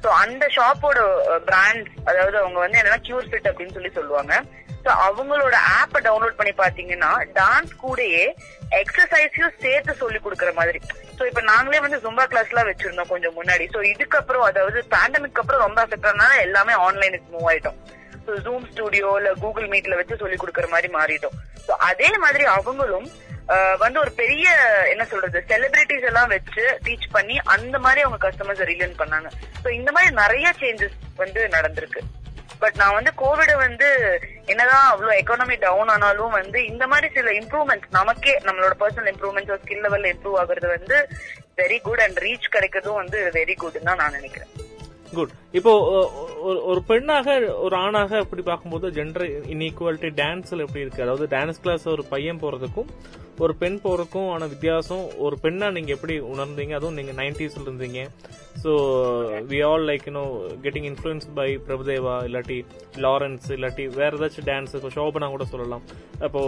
சோ 0.02 0.10
அந்த 0.24 0.44
ஷாப்போட 0.56 0.98
பிராண்ட் 1.48 1.88
அதாவது 2.10 2.36
அவங்க 2.42 2.58
வந்து 2.64 2.78
என்னன்னா 2.80 3.00
கியூர் 3.08 3.30
ஃபிட் 3.30 3.48
அப்படின்னு 3.50 3.76
சொல்லி 3.76 3.92
சொல்லுவாங்க. 3.98 4.34
சோ 4.84 4.90
அவங்களோட 5.06 5.56
ஆப்பை 5.78 6.00
டவுன்லோட் 6.06 6.38
பண்ணி 6.38 6.52
பாத்தீங்கன்னா 6.62 7.12
டான்ஸ் 7.38 7.72
கூடயே 7.82 8.24
எக்ஸசைஸையும் 8.80 9.56
சேர்த்து 9.62 9.92
சொல்லி 10.02 10.18
கொடுக்கற 10.24 10.50
மாதிரி. 10.58 10.80
ஸோ 11.18 11.22
இப்ப 11.30 11.42
நாங்களே 11.52 11.80
வந்து 11.84 12.02
ஜும்பா 12.04 12.24
கிளாஸ் 12.32 12.50
எல்லாம் 12.52 12.68
வச்சிருந்தோம் 12.70 13.12
கொஞ்சம் 13.12 13.36
முன்னாடி. 13.38 13.66
சோ 13.74 13.80
இதுக்கப்புறம் 13.92 14.46
அதாவது 14.50 14.78
பேண்டமிக் 14.94 15.40
அப்புறம் 15.42 15.64
ரொம்ப 15.66 15.80
அஃபெக்ட் 15.84 16.08
ஆனால 16.12 16.40
எல்லாமே 16.46 16.74
ஆன்லைனுக்கு 16.86 17.28
மூவ் 17.34 17.48
ஆயிட்டோம். 17.52 17.78
ஜூம் 18.44 18.66
ஸ்டுடியோ 18.70 19.10
இல்ல 19.16 19.30
கூகுள் 19.42 19.68
மீட்ல 19.68 19.96
வச்சு 19.96 20.16
சொல்லி 20.16 20.38
கொடுக்கற 20.38 20.68
மாதிரி 20.68 20.90
மாறிட்டோம் 20.94 21.36
அதே 21.88 22.10
மாதிரி 22.24 22.46
அவங்களும் 22.54 23.06
ஆஹ், 23.48 23.76
வந்து 23.80 23.98
ஒரு 24.00 24.12
பெரிய 24.14 24.44
என்ன 24.90 25.04
சொல்றது 25.04 25.38
செலிபிரிட்டிஸ் 25.48 26.06
எல்லாம் 26.10 26.30
வச்சு 26.30 26.62
டீச் 26.84 27.08
பண்ணி 27.12 27.36
அந்த 27.54 27.76
மாதிரி 27.78 28.00
அவங்க 28.00 28.18
கஸ்டமர்ஸ் 28.22 28.62
ரீலன் 28.64 29.00
பண்ணாங்க. 29.00 29.28
ஸோ 29.62 29.68
இந்த 29.70 29.90
மாதிரி 29.92 30.10
நிறைய 30.16 30.46
சேஞ்சஸ் 30.60 30.94
வந்து 31.18 31.40
நடந்திருக்கு. 31.48 32.00
பட் 32.62 32.76
நான் 32.76 32.94
வந்து 32.94 33.12
கோவிட 33.16 33.52
வந்து 33.58 33.88
என்னதான் 34.48 34.88
அவ்வளவு 34.90 35.18
எக்கானமி 35.20 35.56
டவுன் 35.58 35.92
ஆனாலும் 35.94 36.36
வந்து 36.38 36.58
இந்த 36.66 36.84
மாதிரி 36.86 37.08
சில 37.12 37.32
இம்ப்ரூவ்மெண்ட்ஸ் 37.40 37.92
நமக்கே 37.92 38.34
நம்மளோட 38.46 38.74
பர்சனல் 38.80 39.12
இம்ப்ரூவ்மெண்ட்ஸ் 39.12 39.62
ஸ்கில் 39.62 39.84
லெவல்ல 39.86 40.12
இம்ப்ரூவ் 40.14 40.40
ஆகுறது 40.42 40.70
வந்து 40.70 40.98
வெரி 41.58 41.78
குட் 41.80 42.04
அண்ட் 42.06 42.22
ரீச் 42.24 42.54
கிடைக்கிறதும் 42.54 43.00
வந்து 43.02 43.18
வெரி 43.36 43.56
குட்னு 43.56 43.88
தான் 43.90 44.00
நான் 44.02 44.12
நினைக்கிறேன். 44.12 44.52
குட் 45.12 45.30
இப்போ 45.52 45.72
ஒரு- 46.44 46.62
ஒரு 46.62 46.82
பெண்ணாக 46.82 47.40
ஒரு 47.56 47.76
ஆணாக 47.76 48.18
அப்படி 48.18 48.42
பார்க்கும்போது 48.42 48.90
ஜெண்டர் 48.90 49.26
இன்இக்வாலிட்டி 49.50 50.10
டான்ஸ்ல 50.14 50.58
எப்படி 50.58 50.80
இருக்கு? 50.80 51.02
அதாவது 51.02 51.26
டான்ஸ் 51.26 51.62
கிளாஸ் 51.62 51.88
ஒரு 51.88 52.04
பையன் 52.04 52.40
போறதுக்கும் 52.40 52.90
ஒரு 53.44 53.54
பெண் 53.60 53.78
போறதுக்கும் 53.84 54.28
ஆன 54.32 54.46
வித்தியாசம் 54.46 55.04
ஒரு 55.24 55.36
பெண்ணா 55.42 55.66
நீங்க 55.76 55.90
எப்படி 55.96 56.14
உணர்ந்தீங்க? 56.32 56.72
அதுவும் 56.78 56.98
நீங்க 56.98 57.12
நைன்டிஸ்ல 57.20 57.64
இருந்தீங்க. 57.66 58.00
So 58.62 58.72
we 59.50 59.58
all 59.68 59.84
like 59.90 60.04
you know 60.08 60.22
getting 60.64 60.86
influence 60.90 61.26
by 61.38 61.48
Prabhudeva 61.68 62.14
இல்லாட்டி 62.28 62.58
லாரன்ஸ் 63.04 63.48
இல்லாட்டி 63.56 63.86
வேற 63.98 64.10
ஏதாச்சும் 64.18 64.48
டான்ஸ் 64.50 64.74
இப்போ 64.78 64.90
சோபனா 64.98 65.28
கூட 65.34 65.44
சொல்லலாம். 65.54 65.82
இப்போ 66.26 66.42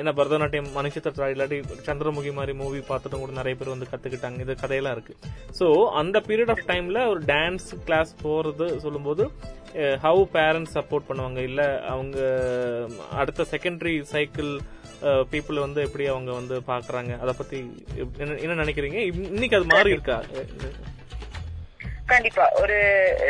என்ன 0.00 0.12
பரதநாட்டியம் 0.20 0.70
மணிச்சித்திரா 0.78 1.28
இல்லாட்டி 1.34 1.58
சந்திரமுகி 1.88 2.32
மாதிரி 2.38 2.54
மூவி 2.62 2.82
பார்த்துட்டு 2.90 3.22
கூட 3.24 3.32
நிறைய 3.40 3.56
பேர் 3.60 3.74
வந்து 3.74 3.90
கத்துக்கிட்டாங்க. 3.92 4.40
இது 4.40 4.56
கதையெல்லாம் 4.62 4.96
இருக்கு. 4.98 5.16
ஸோ 5.60 5.68
அந்த 6.02 6.22
பீரியட் 6.30 6.54
ஆஃப் 6.56 6.66
டைம்ல 6.72 7.08
ஒரு 7.12 7.22
டான்ஸ் 7.34 7.68
கிளாஸ் 7.84 8.14
போறது 8.26 8.68
சொல்லும்போது 8.86 9.24
ஹவு 10.06 10.22
பேரண்ட்ஸ் 10.38 10.76
சப்போர்ட் 10.78 11.08
பண்ணுவாங்க? 11.08 11.40
இல்ல 11.50 11.62
அவங்க 11.94 12.18
அடுத்த 13.22 13.46
செகண்டரி 13.54 14.02
சைக்கிள் 14.14 14.52
பீப்புள் 15.02 15.58
வந்து 15.58 15.82
எப்படி 15.82 16.06
அவங்க 16.06 16.32
வந்து 16.32 16.60
பாக்குறாங்க 16.60 17.18
அத 17.18 17.32
பத்தி 17.32 17.58
என்ன- 18.18 18.54
நினைக்கிறீங்க? 18.54 18.94
இன்னைக்கு 19.30 19.56
அது 19.56 19.64
மாறி 19.64 19.90
இருக்கா? 19.90 20.24
கண்டிப்பா. 22.08 22.44
ஒரு 22.60 22.76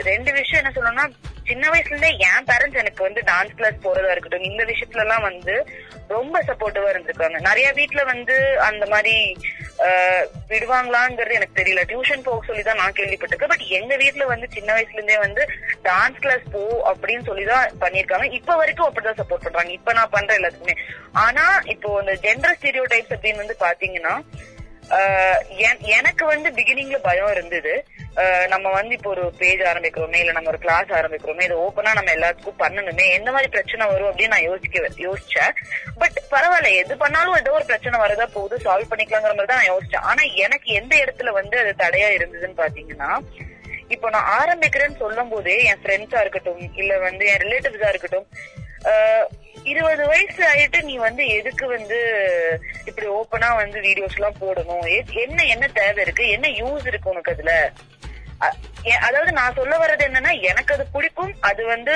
ரெண்டு 0.03 0.31
விஷயம் 0.33 0.61
என்ன 0.61 0.73
சொல்லணும்னா 0.75 1.07
சின்ன 1.49 1.69
வயசுல 1.71 1.93
இருந்தே 1.93 2.11
என் 2.27 2.47
பேரண்ட்ஸ் 2.49 2.81
எனக்கு 2.81 3.01
வந்து 3.05 3.21
டான்ஸ் 3.29 3.55
கிளாஸ் 3.55 3.85
போறதா 3.85 4.11
இருக்கட்டும் 4.11 4.49
இந்த 4.49 4.63
விஷயத்துல 4.65 5.05
எல்லாம் 5.05 5.23
வந்து 5.23 5.55
ரொம்ப 6.09 6.43
சப்போர்ட்டிவா 6.43 6.91
இருந்திருக்காங்க. 6.91 7.39
நிறைய 7.47 7.69
வீட்ல 7.73 8.03
வந்து 8.05 8.37
அந்த 8.69 8.85
மாதிரி 8.87 9.15
ஆஹ், 9.87 10.23
விடுவாங்களாங்கிறது 10.49 11.35
எனக்கு 11.35 11.59
தெரியல. 11.59 11.83
டியூஷன் 11.85 12.25
போக 12.25 12.47
சொல்லி 12.47 12.63
தான் 12.63 12.77
நான் 12.77 12.97
கேள்விப்பட்டிருக்கேன். 12.97 13.53
பட் 13.53 13.67
எங்க 13.71 13.97
வீட்ல 13.97 14.25
வந்து 14.25 14.47
சின்ன 14.57 14.71
வயசுல 14.73 14.99
இருந்தே 14.99 15.19
வந்து 15.19 15.43
டான்ஸ் 15.85 16.21
கிளாஸ் 16.21 16.47
போ 16.53 16.63
அப்படின்னு 16.91 17.27
சொல்லி 17.27 17.45
தான் 17.45 17.77
பண்ணிருக்காங்க 17.81 18.27
இப்ப 18.33 18.57
வரைக்கும் 18.57 18.89
அப்படிதான் 18.89 19.21
சப்போர்ட் 19.21 19.47
பண்றாங்க. 19.47 19.73
இப்ப 19.73 19.93
நான் 19.93 20.15
பண்றேன் 20.17 20.39
எல்லாத்துக்குமே. 20.41 20.77
ஆனா 21.25 21.45
இப்போ 21.67 21.91
இந்த 22.01 22.15
ஜெண்டர் 22.25 22.59
ஸ்டீரியோ 22.59 22.87
டைப்ஸ் 22.91 23.15
அப்படின்னு 23.17 23.43
வந்து 23.45 23.57
பாத்தீங்கன்னா 23.61 24.15
எனக்கு 25.81 26.25
வந்து 26.27 26.51
பிகினிங்ல 26.51 26.97
பயம் 26.99 27.31
இருந்தது. 27.31 27.87
ஆஹ் 28.17 28.49
நம்ம 28.49 28.71
வந்து 28.71 28.95
இப்போ 28.95 29.11
ஒரு 29.11 29.33
பேஜ் 29.39 29.61
ஆரம்பிக்கிறோமே 29.61 30.17
இல்ல 30.17 30.33
நம்ம 30.33 30.49
ஒரு 30.49 30.59
கிளாஸ் 30.59 30.91
ஆரம்பிக்கிறோமே 30.91 31.43
இது 31.43 31.57
ஓப்பனா 31.57 31.93
நம்ம 31.95 32.13
எல்லாத்துக்கும் 32.13 32.59
பண்ணணுமே 32.59 33.13
எந்த 33.13 33.31
மாதிரி 33.31 33.51
பிரச்சனை 33.51 33.87
வரும் 33.87 34.11
அப்படின்னு 34.11 34.27
நான் 34.27 34.43
யோசிக்க 34.43 34.89
யோசிச்சேன். 34.97 35.53
பட் 35.99 36.19
பரவாயில்ல 36.31 36.75
எது 36.75 36.97
பண்ணாலும் 36.97 37.37
ஏதோ 37.37 37.53
ஒரு 37.53 37.65
பிரச்சனை 37.65 38.01
வரதா 38.01 38.25
போகுது 38.33 38.57
சால்வ் 38.57 38.91
பண்ணிக்கலாங்கிற 38.91 39.35
மாதிரி 39.35 39.47
தான் 39.47 39.63
நான் 39.63 39.73
யோசிச்சேன். 39.75 40.03
ஆனா 40.03 40.23
எனக்கு 40.23 40.73
எந்த 40.73 40.97
இடத்துல 40.97 41.31
வந்து 41.31 41.59
அது 41.59 41.75
தடையா 41.77 42.09
இருந்ததுன்னு 42.11 42.63
பாத்தீங்கன்னா 42.65 43.11
இப்போ 43.89 44.11
நான் 44.11 44.31
ஆரம்பிக்கிறேன்னு 44.41 44.97
சொல்லும் 44.97 45.29
போதே 45.29 45.63
என் 45.63 45.83
ஃப்ரெண்ட்ஸா 45.85 46.21
இருக்கட்டும் 46.21 46.71
இல்ல 46.75 46.99
வந்து 46.99 47.27
என் 47.27 47.41
ரிலேட்டிவ்ஸா 47.41 47.89
இருக்கட்டும் 47.89 48.27
ஆஹ் 48.85 49.27
இருபது 49.69 50.07
வயசு 50.07 50.45
ஆயிட்டு 50.45 50.83
நீ 50.83 50.97
வந்து 50.97 51.27
எதுக்கு 51.27 51.67
வந்து 51.67 51.99
இப்படி 52.85 53.07
ஓப்பனா 53.09 53.55
வந்து 53.57 53.81
வீடியோஸ் 53.81 54.15
எல்லாம் 54.15 54.37
போடணும்? 54.41 54.91
எ- 54.91 55.21
என்ன 55.21 55.45
என்ன 55.45 55.69
தேவை 55.69 56.03
இருக்கு? 56.05 56.29
என்ன 56.29 56.49
யூஸ் 56.49 56.87
இருக்கு 56.87 57.11
உனக்கு 57.11 57.33
அதுல? 57.33 57.73
அதாவது 59.01 59.33
நான் 59.33 59.53
சொல்ல 59.55 59.77
வர்றது 59.77 60.03
என்னன்னா 60.03 60.41
எனக்கு 60.41 60.75
அது 60.75 60.87
பிடிக்கும். 60.93 61.35
அது 61.41 61.67
வந்து 61.67 61.95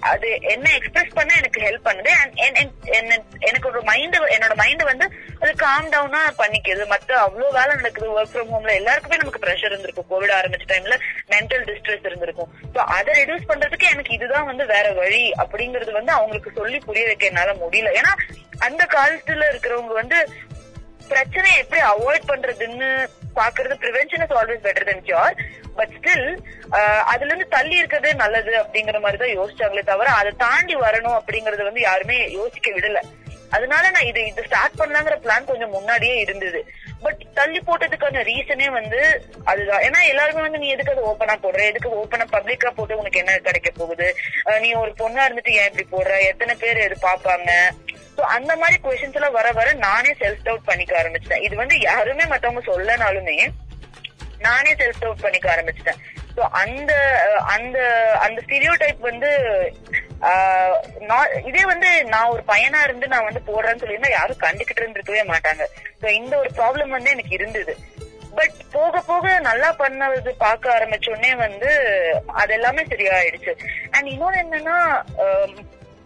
அது 0.00 0.38
என்ன 0.40 0.74
எக்ஸ்பிரஸ் 0.74 1.12
பண்ண 1.14 1.34
எனக்கு 1.36 1.60
ஹெல்ப் 1.60 1.86
பண்ணுது. 1.86 2.10
என்- 2.34 2.70
என்ன- 2.82 3.22
எனக்கு 3.38 3.68
ஒரு 3.68 3.82
மைண்ட் 3.82 4.16
என்னோட 4.16 4.54
மைண்ட் 4.54 4.82
வந்து 4.82 5.12
அது 5.40 5.54
காம் 5.56 5.92
டவுனா 5.92 6.16
பண்ணிக்குது. 6.38 6.92
மத்த 6.92 7.12
அவ்வளவு 7.12 7.52
வேலை 7.52 7.74
நடக்குது 7.74 8.22
ஒர்க் 8.22 8.28
ஃப்ரம் 8.28 8.48
ஹோம்ல 8.52 8.74
எல்லாருக்குமே 8.74 9.16
நமக்கு 9.16 9.38
ப்ரெஷர் 9.38 9.64
இருந்திருக்கும். 9.64 10.06
கோவிட் 10.10 10.30
ஆரம்பிச்ச 10.30 10.60
டைம்ல 10.66 11.00
மென்டல் 11.28 11.70
டிஸ்ட்ரெஸ் 11.70 12.06
இருந்திருக்கும். 12.06 12.52
சோ 12.74 12.78
அதை 12.78 13.24
ரெடியூஸ் 13.24 13.48
பண்றதுக்கு 13.48 13.90
எனக்கு 13.90 14.14
இதுதான் 14.14 14.44
வந்து 14.44 14.66
வேற 14.66 14.92
வழி 14.92 15.30
அப்படிங்கறது 15.30 15.90
வந்து 15.90 16.12
அவங்களுக்கு 16.12 16.52
சொல்லி 16.56 16.78
புரிய 16.78 17.06
வைக்க 17.06 17.26
என்னால 17.26 17.52
முடியல. 17.52 17.98
ஏன்னா 17.98 18.34
அந்த 18.58 18.86
காலத்துல 18.90 19.44
இருக்கிறவங்க 19.52 19.92
வந்து 19.92 20.32
பிரச்சனையை 21.08 21.58
எப்படி 21.58 21.82
அவாய்ட் 21.82 22.28
பண்றதுன்னு 22.28 23.06
பாக்குறது. 23.38 23.76
Prevention 23.84 24.24
is 24.26 24.36
always 24.40 24.64
better 24.66 24.88
than 24.90 25.06
cure 25.08 25.36
but 25.78 25.94
still 25.98 26.26
அதுல 27.12 27.30
இருந்து 27.30 27.46
தள்ளி 27.56 27.76
இருக்கிறதே 27.80 28.12
நல்லது 28.22 28.52
அப்படிங்கிற 28.62 28.98
மாதிரி 29.04 29.20
தான் 29.22 29.36
யோசிச்சாங்களே 29.38 29.84
தவிர 29.92 30.12
அதை 30.20 30.32
தாண்டி 30.44 30.76
வரணும் 30.84 31.18
அப்படிங்கறது 31.20 31.68
வந்து 31.68 31.82
யாருமே 31.88 32.18
யோசிக்க 32.40 32.70
விடல. 32.76 33.00
அதனால 33.56 33.84
நான் 33.94 34.08
இது 34.08 34.20
இது 34.30 34.42
ஸ்டார்ட் 34.48 34.76
பண்ணலாங்கிற 34.80 35.14
பிளான் 35.22 35.48
கொஞ்சம் 35.48 35.72
முன்னாடியே 35.76 36.16
இருந்தது. 36.24 36.60
பட் 37.04 37.22
தள்ளி 37.38 37.60
போட்டதுக்கான 37.68 38.22
ரீசனே 38.28 38.68
வந்து 38.76 39.00
அதுதான். 39.50 39.82
ஏன்னா 39.86 40.00
எல்லாருமே 40.10 40.44
வந்து 40.44 40.60
நீ 40.64 40.68
எதுக்கு 40.74 40.92
அதை 40.94 41.04
ஓப்பனா 41.10 41.34
போடுற? 41.44 41.62
எதுக்கு 41.70 41.90
ஓப்பனா 42.00 42.26
பப்ளிக்கா 42.34 42.70
போட்டு 42.76 43.00
உனக்கு 43.02 43.20
என்ன 43.22 43.38
கிடைக்க 43.48 43.70
போகுது? 43.80 44.08
நீ 44.64 44.68
ஒரு 44.82 44.92
பொண்ணா 45.00 45.24
இருந்துட்டு 45.28 45.56
ஏன் 45.60 45.68
இப்படி 45.70 45.86
போடுற? 45.94 46.18
எத்தனை 46.32 46.54
பேர் 46.62 46.84
இது 46.86 46.98
பாப்பாங்க 47.08 47.50
சோ 48.16 48.22
அந்த 48.34 48.52
மாதிரி 48.56 48.76
கொஷின்ஸ் 48.82 49.18
எல்லாம் 49.18 49.36
வர 49.36 49.48
வர 49.52 49.68
நானே 49.82 50.12
செல்ஃப் 50.20 50.46
டவுட் 50.46 50.64
பண்ணிக்க 50.64 50.92
ஆரம்பிச்சிட்டேன். 51.00 51.42
இது 51.42 51.54
வந்து 51.56 51.76
யாருமே 51.82 52.24
மத்தவங்க 52.26 52.62
சொல்லனாலுமே 52.66 53.36
நானே 54.40 54.72
செல்ஃப் 54.74 55.02
டவுட் 55.02 55.22
பண்ணிக்க 55.22 55.46
ஆரம்பிச்சிட்டேன். 55.50 56.00
சோ 56.36 56.42
அந்த 56.60 56.92
அஹ், 57.24 57.44
அந்த 57.54 57.78
அந்த 58.20 58.38
ஸ்டீரியோ 58.42 58.74
டைப் 58.78 59.00
வந்து 59.08 59.30
ஆஹ், 60.28 60.74
நான் 61.02 61.34
இதே 61.44 61.62
வந்து 61.64 61.90
நான் 62.06 62.30
ஒரு 62.30 62.42
பையனா 62.46 62.80
இருந்து 62.82 63.06
நான் 63.06 63.24
வந்து 63.24 63.40
போடுறேன்னு 63.46 63.82
சொல்லியிருந்தா 63.82 64.12
யாரும் 64.12 64.42
கண்டுகிட்டு 64.42 64.82
இருந்திருக்கவே 64.82 65.22
மாட்டாங்க. 65.30 65.64
சோ 66.00 66.06
இந்த 66.18 66.34
ஒரு 66.38 66.50
ப்ராப்ளம் 66.58 66.94
வந்து 66.96 67.10
எனக்கு 67.10 67.36
இருந்தது. 67.38 67.74
பட் 68.34 68.58
போக 68.72 69.00
போக 69.02 69.30
நல்லா 69.40 69.70
பண்ணது 69.78 70.30
பார்க்க 70.38 70.74
ஆரம்பிச்ச 70.74 71.10
உடனே 71.10 71.32
வந்து 71.36 71.70
அது 72.34 72.52
எல்லாமே 72.52 72.82
சரியாயிடுச்சு. 72.84 73.52
அண்ட் 73.90 74.08
இன்னொன்னு 74.08 74.42
என்னன்னா 74.44 74.76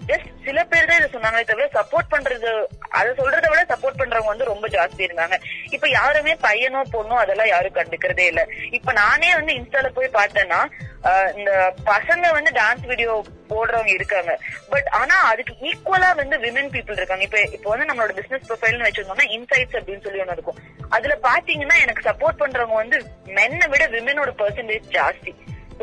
ஜஸ்ட் 0.09 0.31
சில 0.47 0.65
பேர் 0.65 0.89
தான் 0.89 0.99
இதை 1.01 1.09
சொன்னாங்களே 1.13 1.45
தவிர 1.45 1.67
சப்போர்ட் 1.77 2.11
பண்றது 2.15 2.51
அதை 2.99 3.11
சொல்றதை 3.21 3.49
விட 3.51 3.63
சப்போர்ட் 3.73 4.01
பண்றவங்க 4.01 4.33
வந்து 4.33 4.45
ரொம்ப 4.45 4.67
ஜாஸ்தி 4.69 5.03
இருந்தாங்க. 5.07 5.37
இப்ப 5.71 5.89
யாருமே 5.89 6.33
பையனோ 6.47 6.81
பொண்ணோ 6.95 7.15
அதெல்லாம் 7.15 7.49
யாரும் 7.49 7.77
கண்டுக்கிறதே 7.79 8.27
இல்ல. 8.27 8.43
இப்ப 8.71 8.93
நானே 8.93 9.35
வந்து 9.35 9.55
இன்ஸ்டால 9.55 9.91
போய் 9.99 10.17
பார்த்தேன்னா 10.19 10.61
ஆஹ் 11.09 11.31
இந்த 11.39 11.51
பசங்க 11.87 12.27
வந்து 12.33 12.51
டான்ஸ் 12.51 12.85
வீடியோ 12.91 13.25
போடுறவங்க 13.49 13.93
இருக்காங்க. 13.95 14.33
பட் 14.71 14.87
ஆனா 15.01 15.17
அதுக்கு 15.31 15.55
ஈக்குவலா 15.71 16.11
வந்து 16.15 16.37
விமன் 16.39 16.71
பீப்புள் 16.75 17.01
இருக்காங்க. 17.01 17.23
இப்ப 17.23 17.41
இப்ப 17.57 17.71
வந்து 17.71 17.89
நம்மளோட 17.91 18.13
பிசினஸ் 18.21 18.47
ப்ரொஃபைல்னு 18.51 18.87
வச்சிருந்தோம்னா 18.87 19.27
இன்சைட்ஸ் 19.37 19.77
அப்படின்னு 19.81 20.05
சொல்லி 20.07 20.23
ஒண்ணு 20.23 20.37
இருக்கும். 20.39 20.61
அதுல 20.89 21.17
பாத்தீங்கன்னா 21.23 21.77
எனக்கு 21.81 22.09
சப்போர்ட் 22.11 22.41
பண்றவங்க 22.45 22.75
வந்து 22.75 22.99
மென்னை 23.39 23.69
விட 23.69 23.87
விமனோட 23.89 24.33
பெர்சன்டேஜ் 24.43 24.89
ஜாஸ்தி. 24.97 25.35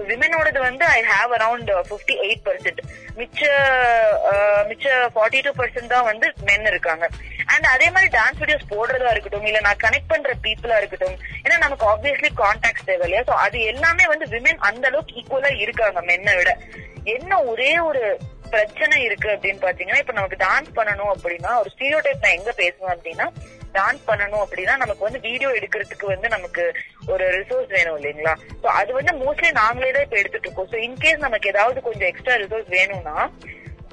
விமனோடது 0.09 0.59
வந்து 0.59 0.85
I 0.85 0.99
have 1.11 1.31
around 1.37 1.71
fifty 1.89 2.15
eight 2.27 2.43
percent 2.47 2.81
மிச்ச 3.19 3.41
மிச்ச 4.69 4.85
ஃபார்ட்டி 5.13 5.41
டூ 5.45 5.51
பர்சன்ட் 5.59 5.93
தான் 5.95 6.07
வந்து 6.09 6.27
மென் 6.49 6.69
இருக்காங்க. 6.71 7.05
அண்ட் 7.53 7.65
அதே 7.73 7.87
மாதிரி 7.89 8.09
டான்ஸ் 8.17 8.41
வீடியோஸ் 8.41 8.71
போடுறதா 8.73 9.11
இருக்கட்டும் 9.13 9.47
இல்ல 9.49 9.59
நான் 9.67 9.81
கனெக்ட் 9.85 10.11
பண்ற 10.13 10.33
பீப்புளா 10.45 10.77
இருக்கட்டும் 10.77 11.17
ஏன்னா 11.45 11.57
நமக்கு 11.57 11.85
ஆப்வியஸ்லி 11.93 12.31
கான்டாக்ட் 12.43 12.87
தேவை 12.89 13.05
இல்லையா? 13.07 13.23
சோ 13.29 13.35
அது 13.45 13.59
எல்லாமே 13.73 14.07
வந்து 14.13 14.27
விமன் 14.35 14.65
அந்த 14.69 14.87
அளவுக்கு 14.87 15.17
ஈக்குவலா 15.21 15.51
இருக்காங்க 15.65 16.01
மென்னை 16.11 16.35
விட. 16.39 16.53
என்ன 17.15 17.41
ஒரே 17.43 17.79
ஒரு 17.79 18.03
பிரச்சனை 18.55 18.97
இருக்கு 19.07 19.29
அப்படின்னு 19.35 19.63
பாத்தீங்கன்னா 19.65 20.01
இப்ப 20.03 20.13
நமக்கு 20.13 20.43
டான்ஸ் 20.45 20.71
பண்ணணும் 20.77 21.11
அப்படின்னா 21.15 21.51
ஒரு 21.61 21.69
ஸ்டீரியோ 21.75 21.99
டைப் 22.05 22.25
நான் 22.25 22.37
எங்க 22.39 22.51
பேசுவேன் 22.61 22.93
அப்படின்னா 22.95 23.27
டான்ஸ் 23.73 24.01
பண்ணணும் 24.07 24.43
அப்படின்னா 24.45 24.73
நமக்கு 24.77 25.05
வந்து 25.07 25.19
வீடியோ 25.27 25.49
எடுக்கிறதுக்கு 25.57 26.05
வந்து 26.05 26.27
நமக்கு 26.29 26.63
ஒரு 27.07 27.25
ரிசோர்ஸ் 27.37 27.71
வேணும் 27.75 27.97
இல்லைங்களா? 27.99 28.33
சோ 28.63 28.67
அது 28.79 28.91
வந்து 28.97 29.13
மோஸ்ட்லி 29.21 29.51
நாங்களே 29.59 29.91
தான் 29.91 30.05
இப்ப 30.07 30.17
எடுத்துட்டு 30.17 30.47
இருக்கோம். 30.47 30.69
சோ 30.73 30.77
இன்கேஸ் 30.87 31.25
நமக்கு 31.25 31.51
ஏதாவது 31.53 31.81
கொஞ்சம் 31.87 32.09
எக்ஸ்ட்ரா 32.09 32.35
ரிசோர்ஸ் 32.35 32.69
வேணும்னா 32.77 33.15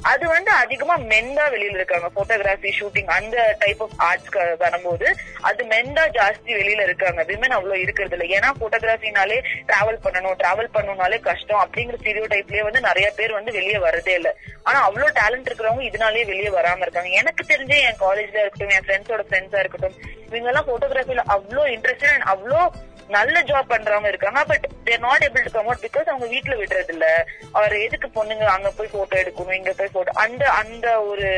அது 0.03 0.29
வந்து 0.29 0.51
அதிகமா 0.51 0.97
மென் 0.97 1.35
தான் 1.35 1.53
வெளியில 1.53 1.79
இருக்காங்க. 1.81 2.09
போட்டோகிராஃபி 2.17 2.71
ஷூட்டிங் 2.79 3.07
அந்த 3.07 3.57
டைப் 3.59 3.83
ஆஃப் 3.83 3.97
ஆர்ட்ஸ் 3.97 4.57
வரும்போது 4.59 5.17
அது 5.41 5.65
மென் 5.65 5.93
தான் 5.93 6.11
ஜாஸ்தி 6.11 6.53
வெளியில 6.61 6.83
இருக்காங்க. 6.83 7.25
விமன் 7.25 7.57
அவ்வளவு 7.57 7.81
இருக்கிறது 7.81 8.17
இல்ல. 8.19 8.37
ஏன்னா 8.37 8.51
போட்டோகிராஃபினாலே 8.61 9.39
டிராவல் 9.71 10.03
பண்ணணும் 10.05 10.37
டிராவல் 10.43 10.73
பண்ணணும்னாலே 10.75 11.21
கஷ்டம் 11.21 11.63
அப்படிங்கிற 11.65 11.99
ஸ்டீரியோ 12.03 12.27
டைப்லயே 12.35 12.63
வந்து 12.63 12.81
நிறைய 12.81 13.11
பேர் 13.11 13.33
வந்து 13.33 13.53
வெளியே 13.53 13.79
வரதே 13.79 14.15
இல்ல. 14.15 14.35
ஆனா 14.63 14.83
அவ்வளவு 14.83 15.13
டேலண்ட் 15.13 15.49
இருக்கிறவங்க 15.49 15.83
இதனாலே 15.91 16.27
வெளியே 16.27 16.49
வராம 16.49 16.81
இருக்காங்க. 16.81 17.09
எனக்கு 17.09 17.45
தெரிஞ்ச 17.55 17.75
என் 17.89 18.01
காலேஜ்ல 18.01 18.43
இருக்கட்டும் 18.45 18.69
என் 18.69 18.87
ஃப்ரெண்ட்ஸோட 18.89 19.25
ஃப்ரெண்ட்ஸா 19.31 19.59
இருக்கட்டும் 19.59 19.97
இவங்க 20.27 20.49
எல்லாம் 20.49 20.67
போட்டோகிராஃபில 20.67 21.25
அவ்வளோ 21.37 21.65
இன்ட்ரெஸ்டட் 21.77 22.15
அண்ட் 22.17 22.29
அவ்வளோ 22.35 22.61
நல்ல 23.09 23.43
ஜாப் 23.43 23.73
பண்றவங்க 23.73 24.09
இருக்காங்க 24.09 24.45
but 24.45 24.67
they're 24.85 25.01
not 25.01 25.25
able 25.25 25.47
to 25.47 25.51
come 25.51 25.67
out 25.67 25.85
because 25.87 26.11
அவங்க 26.13 26.27
வீட்டுல 26.27 26.57
விடுறது 26.57 26.93
இல்ல 26.93 27.07
அவர் 27.53 27.75
எதுக்கு 27.77 28.09
பொண்ணுங்க 28.09 28.45
அங்க 28.57 28.71
போய் 28.71 28.93
போட்டோ 28.93 29.17
எடுக்கணும் 29.23 29.59
இங்க 29.59 29.73
போய் 29.73 29.95
போட்டோ 29.97 30.13
அந்த 30.25 30.51
அந்த 30.51 30.87
ஒரு 31.03 31.29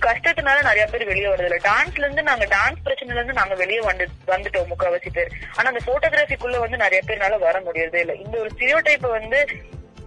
கஷ்டத்தினால 0.00 0.62
நிறைய 0.62 0.84
பேர் 0.86 1.04
வெளியே 1.04 1.28
வரது 1.28 1.48
இல்ல 1.48 1.58
டான்ஸ்ல 1.64 2.04
இருந்து 2.04 2.22
நாங்க 2.22 2.44
டான்ஸ் 2.44 2.84
பிரச்சனைல 2.84 3.18
இருந்து 3.20 3.32
நாங்க 3.32 3.54
வெளியே 3.54 3.80
வந்து 3.80 4.04
வந்துட்டோம் 4.26 4.70
முக்காவாசி 4.70 5.10
பேர். 5.10 5.30
ஆனா 5.56 5.68
அந்த 5.68 5.82
போட்டோகிராஃபிக்குள்ள 5.86 6.58
வந்து 6.58 6.76
நிறைய 6.76 7.02
பேர்னால 7.06 7.38
வர 7.38 7.60
முடியறதே 7.60 8.00
இல்ல. 8.00 8.14
இந்த 8.14 8.38
ஒரு 8.38 8.50
சிரியோ 8.58 8.80
டைப்பை 8.80 9.10
வந்து 9.10 9.40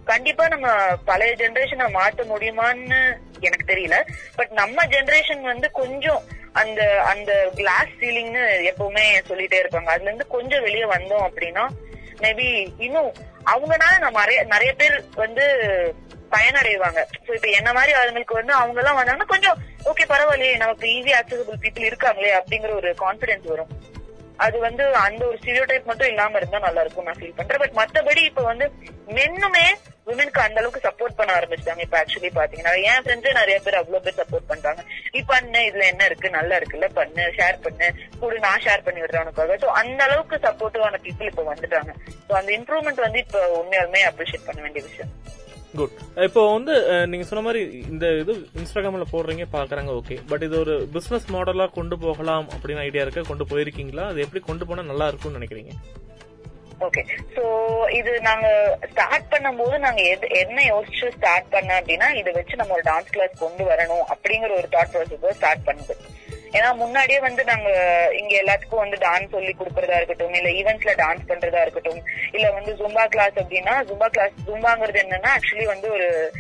கண்டிப்பா 0.04 0.48
நம்ம 0.48 0.68
பழைய 1.06 1.36
ஜெனரேஷனை 1.36 1.86
மாத்த 1.94 2.26
முடியுமான்னு 2.34 3.00
எனக்கு 3.40 3.66
தெரியல. 3.74 3.98
பட் 4.36 4.52
நம்ம 4.52 4.86
ஜெனரேஷன் 4.86 5.42
வந்து 5.42 5.72
கொஞ்சம் 5.72 6.22
அந்த 6.62 6.82
அந்த 7.12 7.32
கிளாஸ் 7.60 7.94
சீலிங்னு 8.02 8.44
எப்பவுமே 8.72 9.06
சொல்லிட்டே 9.30 9.58
இருப்பாங்க. 9.64 9.90
அதுல 9.94 10.10
இருந்து 10.10 10.28
கொஞ்சம் 10.36 10.66
வெளியே 10.68 10.88
வந்தோம் 10.96 11.26
அப்படின்னா 11.28 11.64
மேபி 12.24 12.48
இன்னும் 12.88 13.10
அவங்கனால 13.54 13.94
நம்ம 14.04 14.20
நிறைய 14.20 14.42
நிறைய 14.54 14.72
பேர் 14.74 14.96
வந்து 15.24 15.46
பயனடைவாங்க. 16.34 17.00
சோ 17.26 17.30
இப்ப 17.38 17.48
என்ன 17.60 17.70
மாதிரி 17.74 17.92
ஆளுங்களுக்கு 18.00 18.40
வந்து 18.40 18.54
அவங்க 18.60 18.80
எல்லாம் 18.82 19.00
வந்தாங்கன்னா 19.00 19.34
கொஞ்சம் 19.34 19.58
ஓகே 19.90 20.06
பரவாயில்லையே 20.12 20.56
நமக்கு 20.64 20.86
ஈஸி 20.96 21.12
ஆக்சசபிள் 21.20 21.62
பீப்புள் 21.66 21.90
இருக்காங்களே 21.90 22.32
அப்படிங்கிற 22.40 22.72
ஒரு 22.82 22.92
கான்பிடன்ஸ் 23.04 23.52
வரும். 23.54 23.74
அது 24.46 24.58
வந்து 24.68 24.86
அந்த 25.08 25.22
ஒரு 25.28 25.38
ஸ்டீரியோ 25.42 25.66
டைப் 25.72 25.90
மட்டும் 25.90 26.12
இல்லாம 26.14 26.38
இருந்தா 26.38 26.60
நல்லா 26.68 26.82
இருக்கும் 26.86 27.08
நான் 27.10 27.20
ஃபீல் 27.20 27.38
பண்றேன். 27.38 27.62
பட் 27.64 27.78
மத்தபடி 27.82 28.24
இப்ப 28.32 28.44
வந்து 28.52 28.66
மென்னுமே 29.18 29.68
விமனுக்கு 30.08 30.42
அந்த 30.46 30.60
அளவுக்கு 30.62 30.86
சப்போர்ட் 30.88 31.18
பண்ண 31.20 31.32
ஆரம்பிச்சிட்டாங்க. 31.38 31.84
இப்ப 31.86 31.98
ஆக்சுவலி 32.02 32.32
பாத்தீங்கன்னா 32.40 32.74
என் 32.90 33.04
ஃப்ரெண்ட்ஸ் 33.06 33.38
நிறைய 33.40 33.58
பேர் 33.66 33.80
அவ்வளவு 33.82 34.04
பேர் 34.06 34.20
சப்போர்ட் 34.22 34.50
பண்றாங்க. 34.52 34.82
நீ 35.14 35.22
பண்ணு 35.34 35.62
இதுல 35.70 35.86
என்ன 35.92 36.06
இருக்கு 36.10 36.30
நல்லா 36.38 36.58
இருக்குல்ல 36.62 36.90
பண்ணு 37.00 37.26
ஷேர் 37.38 37.58
பண்ணு 37.66 37.88
கூட 38.24 38.40
நான் 38.48 38.64
ஷேர் 38.66 38.86
பண்ணி 38.88 39.04
விடுறேன் 39.04 39.26
உனக்காக 39.26 39.58
சோ 39.64 39.70
அந்த 39.82 40.00
அளவுக்கு 40.08 40.38
சப்போர்ட்டிவான 40.48 41.00
பீப்புள் 41.06 41.32
இப்ப 41.32 41.46
வந்துட்டாங்க. 41.52 41.94
சோ 42.28 42.34
அந்த 42.42 42.52
இம்ப்ரூவ்மெண்ட் 42.60 43.06
வந்து 43.08 43.22
இப்ப 43.26 43.42
உண்மையாலுமே 43.62 44.04
அப்ரிஷியேட் 44.12 44.48
பண்ண 44.50 44.62
வேண்டிய 44.68 44.84
விஷயம். 44.90 45.14
குட் 45.80 45.96
இப்போ 46.26 46.42
வந்து 46.56 46.74
நீங்க 47.12 47.26
சொன்ன 47.30 47.42
மாதிரி 47.46 47.62
இந்த 47.94 48.06
இது 48.22 48.34
இன்ஸ்டாகிராம்ல 48.60 49.06
போடுறீங்க 49.14 49.46
பாக்குறாங்க 49.56 49.92
ஓகே 50.00 50.16
பட் 50.30 50.44
இது 50.48 50.56
ஒரு 50.64 50.76
பிசினஸ் 50.94 51.26
மாடலா 51.36 51.66
கொண்டு 51.78 51.96
போகலாம் 52.04 52.48
அப்படின்னு 52.56 52.84
ஐடியா 52.88 53.04
இருக்க. 53.06 53.24
கொண்டு 53.32 53.46
போயிருக்கீங்களா? 53.52 54.06
அது 54.12 54.24
எப்படி 54.26 54.42
கொண்டு 54.50 54.68
போனா 54.70 54.84
நல்லா 54.92 55.08
இருக்கும்னு 55.12 55.40
நினைக்கிறீங்க? 55.40 55.74
ஓகே 56.80 57.02
சோ 57.36 57.44
இது 57.90 58.22
நாங்க 58.22 58.48
ஸ்டார்ட் 58.92 59.32
பண்ணும்போது 59.32 59.78
நாங்க 59.78 60.02
எது 60.02 60.28
என்ன 60.30 60.62
யோசிச்சு 60.62 61.12
ஸ்டார்ட் 61.18 61.50
பண்ண 61.50 61.80
அப்படின்னா 61.80 62.16
இதை 62.16 62.34
வச்சு 62.34 62.56
நம்ம 62.56 62.74
ஒரு 62.74 62.82
டான்ஸ் 62.82 63.10
கிளாஸ் 63.10 63.40
கொண்டு 63.40 63.64
வரணும் 63.64 64.06
அப்படிங்கிற 64.14 64.52
ஒரு 64.52 64.68
தாட் 64.72 64.94
ப்ராசஸ் 64.94 65.38
ஸ்டார்ட் 65.38 65.68
பண்ணுது. 65.68 65.96
ஏன்னா 66.58 66.76
முன்னாடியே 66.76 67.20
வந்து 67.20 67.44
நாங்க 67.44 67.70
இங்க 68.20 68.34
எல்லாத்துக்கும் 68.42 68.84
வந்து 68.84 68.98
டான்ஸ் 68.98 69.32
சொல்லி 69.32 69.56
கொடுக்கறதா 69.60 69.96
இருக்கட்டும் 69.96 70.34
இல்ல 70.34 70.50
ஈவெண்ட்ஸ்ல 70.50 70.94
டான்ஸ் 71.04 71.30
பண்றதா 71.30 71.62
இருக்கட்டும் 71.62 72.02
இல்ல 72.32 72.52
வந்து 72.52 72.74
ஜும்பா 72.74 73.06
கிளாஸ் 73.06 73.38
அப்படின்னா 73.42 73.74
ஜும்பா 73.90 74.08
கிளாஸ் 74.08 74.36
ஜும்பாங்கிறது 74.48 75.04
என்னன்னா 75.04 75.32
ஆக்சுவலி 75.38 75.66
வந்து 75.66 75.90
ஒரு 75.92 76.32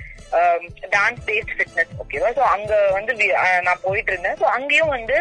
டான்ஸ் 0.89 1.25
பேஸ்ட் 1.27 1.55
ஃபிட்னஸ் 1.57 1.91
ஓகேவா 2.03 2.29
சோ 2.37 2.39
அங்க 2.39 2.91
வந்து 2.91 3.13
நான் 3.61 3.81
போயிட்டு 3.81 4.11
இருந்தேன். 4.11 4.37
சோ 4.41 4.43
அங்கேயும் 4.43 4.87
வந்து 4.87 5.17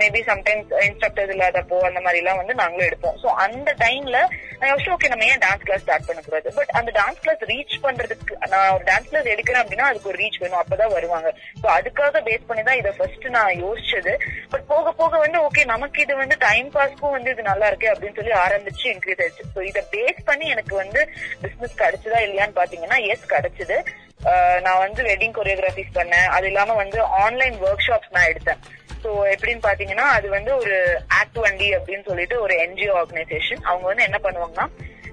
மேபி 0.00 0.20
சம்டைம்ஸ் 0.30 0.70
இன்ஸ்ட்ரக்டர்ஸ் 0.86 1.32
இல்லாதப்போ 1.34 1.76
அந்த 1.80 2.00
மாதிரி 2.00 2.18
எல்லாம் 2.18 2.36
வந்து 2.36 2.54
நாங்களும் 2.54 2.88
எடுப்போம். 2.88 3.16
சோ 3.22 3.26
அந்த 3.26 3.74
டைம்ல 3.84 4.18
நான் 4.58 4.70
யோசிச்சு 4.70 4.92
ஓகே 4.94 5.08
நம்ம 5.08 5.24
ஏன் 5.24 5.42
டான்ஸ் 5.44 5.64
கிளாஸ் 5.64 5.80
ஸ்டார்ட் 5.80 6.06
பண்ணக்கூடாது 6.06 6.52
பட் 6.52 6.68
அந்த 6.68 6.90
டான்ஸ் 7.00 7.20
கிளாஸ் 7.20 7.42
ரீச் 7.50 7.74
பண்றதுக்கு 7.82 8.36
நான் 8.48 8.70
ஒரு 8.70 8.84
டான்ஸ் 8.84 9.08
கிளாஸ் 9.08 9.28
எடுக்கிறேன் 9.34 9.62
அப்படின்னா 9.62 9.88
அதுக்கு 9.90 10.08
ஒரு 10.08 10.18
ரீச் 10.18 10.38
வேணும். 10.38 10.60
அப்பதான் 10.62 10.94
வருவாங்க. 10.96 11.34
சோ 11.62 11.66
அதுக்காக 11.78 12.22
பேஸ் 12.28 12.46
பண்ணி 12.46 12.62
தான் 12.62 12.76
இதை 12.76 12.92
ஃபர்ஸ்ட் 12.98 13.26
நான் 13.26 13.52
யோசிச்சது. 13.64 14.14
பட் 14.50 14.66
போக 14.66 14.92
போக 14.92 15.18
வந்து 15.18 15.38
ஓகே 15.46 15.64
நமக்கு 15.64 16.02
இது 16.02 16.16
வந்து 16.16 16.36
டைம் 16.38 16.70
பாஸ்க்கும் 16.74 17.10
வந்து 17.10 17.30
இது 17.30 17.42
நல்லா 17.42 17.66
இருக்கு 17.66 17.92
அப்படின்னு 17.92 18.14
சொல்லி 18.14 18.30
ஆரம்பிச்சு 18.30 18.86
இன்க்ரீஸ் 18.94 19.22
ஆயிடுச்சு. 19.24 19.46
சோ 19.54 19.62
இதை 19.62 19.84
பேஸ் 19.94 20.20
பண்ணி 20.24 20.48
எனக்கு 20.48 20.76
வந்து 20.76 21.08
பிசினஸ் 21.40 21.80
கிடைச்சதா 21.82 22.20
இல்லையான்னு 22.26 22.58
பாத்தீங்கன்னா 22.60 23.00
எஸ் 23.12 23.32
கிடைச்சது. 23.34 23.78
ஆஹ் 24.24 24.60
நான் 24.60 24.78
வந்து 24.78 25.02
வெட்டிங் 25.02 25.36
கொரியோகிராஃபிஸ் 25.36 25.92
பண்ணேன். 25.94 26.26
அது 26.26 26.46
இல்லாம 26.46 26.74
வந்து 26.74 27.02
ஆன்லைன் 27.02 27.56
ஒர்க் 27.62 27.86
ஷாப்ஸ் 27.88 28.14
நான் 28.16 28.30
எடுத்தேன். 28.32 28.60
சோ 29.02 29.10
எப்படின்னு 29.32 29.62
பாத்தீங்கன்னா 29.66 30.06
அது 30.16 30.28
வந்து 30.36 30.50
ஒரு 30.62 30.76
ஆக்ட் 31.20 31.40
வண்டி 31.44 31.68
அப்படின்னு 31.76 32.06
சொல்லிட்டு 32.10 32.36
ஒரு 32.44 32.54
என்ஜிஓ 32.64 32.94
ஆர்கனைசேஷன் 33.00 33.62
அவங்க 33.70 33.86
வந்து 33.90 34.06
என்ன 34.08 34.18
பண்ணுவாங்கன்னா 34.24 34.66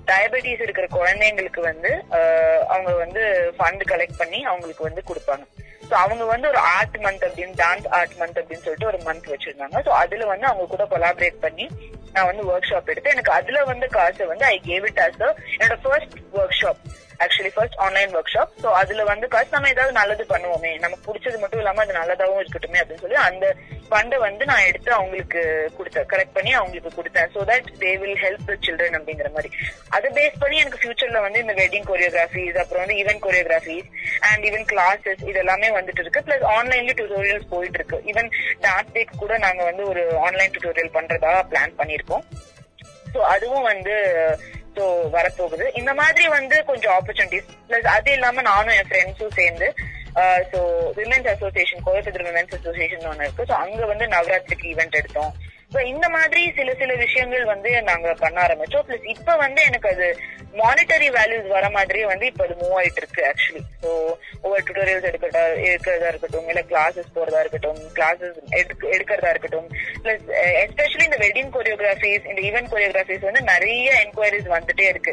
டயபெட்டிஸ் 0.10 0.64
இருக்கிற 0.66 0.88
குழந்தைங்களுக்கு 0.96 1.62
வந்து 1.70 1.92
அவங்க 2.74 2.92
வந்து 3.04 3.22
ஃபண்ட் 3.58 3.86
கலெக்ட் 3.92 4.20
பண்ணி 4.22 4.40
அவங்களுக்கு 4.50 4.84
வந்து 4.88 5.02
கொடுப்பாங்க. 5.10 5.46
சோ 5.90 5.94
அவங்க 6.04 6.24
வந்து 6.34 6.48
ஒரு 6.52 6.60
ஆர்ட் 6.76 6.98
மந்த் 7.06 7.26
அப்படின்னு 7.28 7.56
டான்ஸ் 7.64 7.88
ஆர்ட் 7.98 8.16
மந்த் 8.22 8.40
அப்படின்னு 8.42 8.66
சொல்லிட்டு 8.66 8.90
ஒரு 8.92 9.00
மந்த் 9.08 9.32
வச்சிருந்தாங்க. 9.34 9.80
சோ 9.88 9.92
அதுல 10.04 10.26
வந்து 10.34 10.48
அவங்க 10.52 10.68
கூட 10.74 10.86
கொலாபரேட் 10.94 11.40
பண்ணி 11.46 11.68
நான் 12.14 12.30
வந்து 12.32 12.44
ஒர்க் 12.52 12.70
ஷாப் 12.72 12.92
எடுத்து 12.92 13.14
எனக்கு 13.16 13.32
அதுல 13.40 13.64
வந்து 13.72 13.88
காசு 13.98 14.28
வந்து 14.34 14.46
ஐ 14.54 14.58
கேவ் 14.70 14.86
இட் 14.92 15.02
ஆஸ் 15.06 15.20
என்னோட 15.56 15.78
first 15.86 16.16
workshop 16.62 16.82
actually 17.24 17.52
first 17.56 17.78
online 17.86 18.14
workshop 18.34 18.54
so 18.64 18.70
அதுல 18.82 19.04
வந்து 19.12 19.26
ஃபர்ஸ்ட் 19.34 19.56
நம்ம 19.56 19.70
ஏதாவது 19.74 19.94
நல்லது 20.00 20.24
பண்ணுவோமே. 20.34 20.72
நமக்கு 20.84 21.06
பிடிச்சது 21.08 21.38
மட்டும் 21.44 21.62
இல்லாம 21.62 21.82
அது 21.84 21.94
நல்லதாகவும் 22.00 22.42
இருக்கட்டுமே 22.44 22.80
அப்படின்னு 22.82 23.04
சொல்லி 23.06 23.20
அந்த 23.30 23.46
ஃபண்டை 23.90 24.18
வந்து 24.26 24.44
நான் 24.52 24.68
எடுத்து 24.70 24.92
அவங்களுக்கு 24.98 25.42
கொடுத்தேன் 25.78 26.08
கரெக்ட் 26.12 26.36
பண்ணி 26.38 26.52
அவங்களுக்கு 26.60 26.92
கொடுத்தேன். 27.00 27.30
So 27.36 27.40
that 27.52 27.70
they 27.84 27.92
will 28.02 28.20
help 28.24 28.46
the 28.50 28.56
children 28.66 28.98
அப்படிங்கிற 29.00 29.30
மாதிரி. 29.36 29.52
அதை 29.98 30.10
பேஸ் 30.18 30.42
பண்ணி 30.44 30.58
எனக்கு 30.64 30.82
ஃபியூச்சர்ல 30.84 31.22
வந்து 31.28 31.42
இந்த 31.44 31.56
வெட்டிங் 31.62 31.88
கொரியோகிராஃபிஸ் 31.92 32.60
அப்புறம் 32.64 32.84
வந்து 32.86 32.98
event 33.04 33.24
choreographies 33.28 33.88
and 34.30 34.46
even 34.50 34.68
classes 34.74 35.24
இதெல்லாமே 35.32 35.70
வந்துட்டு 35.78 36.04
இருக்கு. 36.06 36.26
பிளஸ் 36.28 36.46
ஆன்லைன்ல 36.58 36.96
டியூட்டோரியல்ஸ் 37.00 37.52
போயிட்டு 37.54 37.80
இருக்கு. 37.82 38.00
ஈவன் 38.12 38.30
டான்ஸ் 38.66 38.94
டேக் 38.98 39.22
கூட 39.24 39.38
நாங்க 39.46 39.64
வந்து 39.70 39.86
ஒரு 39.94 40.04
ஆன்லைன் 40.28 40.54
டியூட்டோரியல் 40.56 40.96
பண்றதா 40.98 41.34
பிளான் 41.54 41.80
பண்ணிருக்கோம் 41.82 42.26
ஸோ 43.14 43.20
அதுவும் 43.34 43.68
வந்து 43.72 43.96
சோ 44.78 44.86
வரப்போகுது. 45.18 45.66
இந்த 45.80 45.92
மாதிரி 46.02 46.26
வந்து 46.38 46.58
கொஞ்சம் 46.70 46.96
ஆப்பர்ச்சுனிட்டிஸ் 46.98 47.50
பிளஸ் 47.70 47.90
அது 47.96 48.12
இல்லாம 48.18 48.44
நானும் 48.52 48.76
என் 48.80 48.90
ஃப்ரெண்ட்ஸும் 48.92 49.38
சேர்ந்து 49.42 49.68
so 50.52 50.60
women's 51.00 51.32
association 51.34 51.84
Coimbatore 51.88 52.28
women's 52.30 52.56
association 52.58 53.10
ஒன்று 53.12 53.26
இருக்கு. 53.28 53.50
சோ 53.50 53.56
அங்க 53.64 53.82
வந்து 53.92 54.08
நவராத்திரிக்கு 54.16 54.72
ஈவெண்ட் 54.74 55.00
எடுத்தோம். 55.02 55.34
இந்த 55.92 56.08
மாதிரி 56.16 56.42
சில 56.58 56.74
சில 56.82 56.92
விஷயங்கள் 57.02 57.46
வந்து 57.52 57.70
நாங்க 57.88 58.10
பண்ண 58.22 58.38
ஆரம்பிச்சோம். 58.44 58.86
பிளஸ் 58.88 59.08
இப்ப 59.14 59.36
வந்து 59.44 59.62
எனக்கு 59.70 59.90
அது 59.94 60.08
மானிட்டரி 60.56 61.08
வேல்யூஸ் 61.18 61.48
வர 61.56 61.66
மாதிரியே 61.78 62.06
வந்து 62.12 62.26
இப்ப 62.32 62.44
அது 62.48 62.56
மூவ் 62.62 62.76
ஆயிட்டு 62.80 63.02
இருக்கு 63.02 63.22
ஆக்சுவலி 63.30 63.64
சோ 63.84 63.90
ஒவ்வொரு 64.44 64.64
டுட்டோரியல்ஸ் 64.68 65.10
எடுக்கிறதா 65.10 65.44
இருக்கட்டும் 66.12 66.50
இல்ல 66.52 66.62
கிளாஸஸ் 66.72 67.14
போறதா 67.16 67.42
இருக்கட்டும் 67.44 67.80
கிளாஸஸ் 67.98 68.38
எடுக்கிறதா 68.94 69.32
இருக்கட்டும் 69.34 69.68
பிளஸ் 70.04 70.26
எஸ்பெஷலி 70.64 71.04
eh, 71.04 71.08
இந்த 71.10 71.18
வெட்டிங் 71.24 71.52
கொரியோகிராஃபிஸ் 71.56 72.28
இந்த 72.32 72.42
ஈவென்ட் 72.50 72.72
கொரியோகிராஃபிஸ் 72.74 73.26
வந்து 73.28 73.42
நிறைய 73.52 73.88
என்கொயரிஸ் 74.04 74.50
வந்துட்டே 74.56 74.86
இருக்கு. 74.92 75.12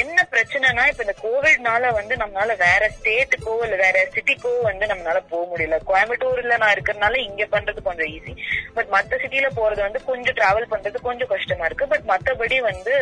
என்ன 0.00 0.18
பிரச்சனைனா 0.32 0.84
இப்ப 0.90 1.04
இந்த 1.06 1.16
கோவிட்னால 1.24 1.92
வந்து 1.98 2.14
நம்மளால 2.22 2.56
வேற 2.64 2.82
ஸ்டேட்டுக்கோ 2.96 3.54
இல்ல 3.66 3.76
வேற 3.84 3.98
சிட்டிக்கோ 4.14 4.52
வந்து 4.68 4.84
நம்மளால 4.92 5.20
போக 5.32 5.42
முடியல. 5.52 5.78
கோயம்புத்தூர்ல 5.90 6.58
நான் 6.62 6.74
இருக்கிறதுனால 6.76 7.20
இங்க 7.28 7.44
பண்றது 7.54 7.86
கொஞ்சம் 7.88 8.10
ஈஸி 8.16 8.34
பட் 8.76 8.90
மத்த 8.94 9.20
சிட்டில 9.22 9.48
போறது 9.58 9.80
வந்து 9.86 10.02
கொஞ்சம் 10.10 10.36
டிராவல் 10.40 10.70
பண்றது 10.72 10.98
கொஞ்சம் 11.08 11.32
கஷ்டமா 11.34 11.66
இருக்கு. 11.68 11.90
பட் 11.92 12.06
மத்தபடி 12.12 12.58
வந்து 12.70 12.94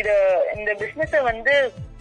இத 0.00 0.08
இந்த 0.56 0.70
பிசினஸ் 0.82 1.13
வந்து 1.22 1.54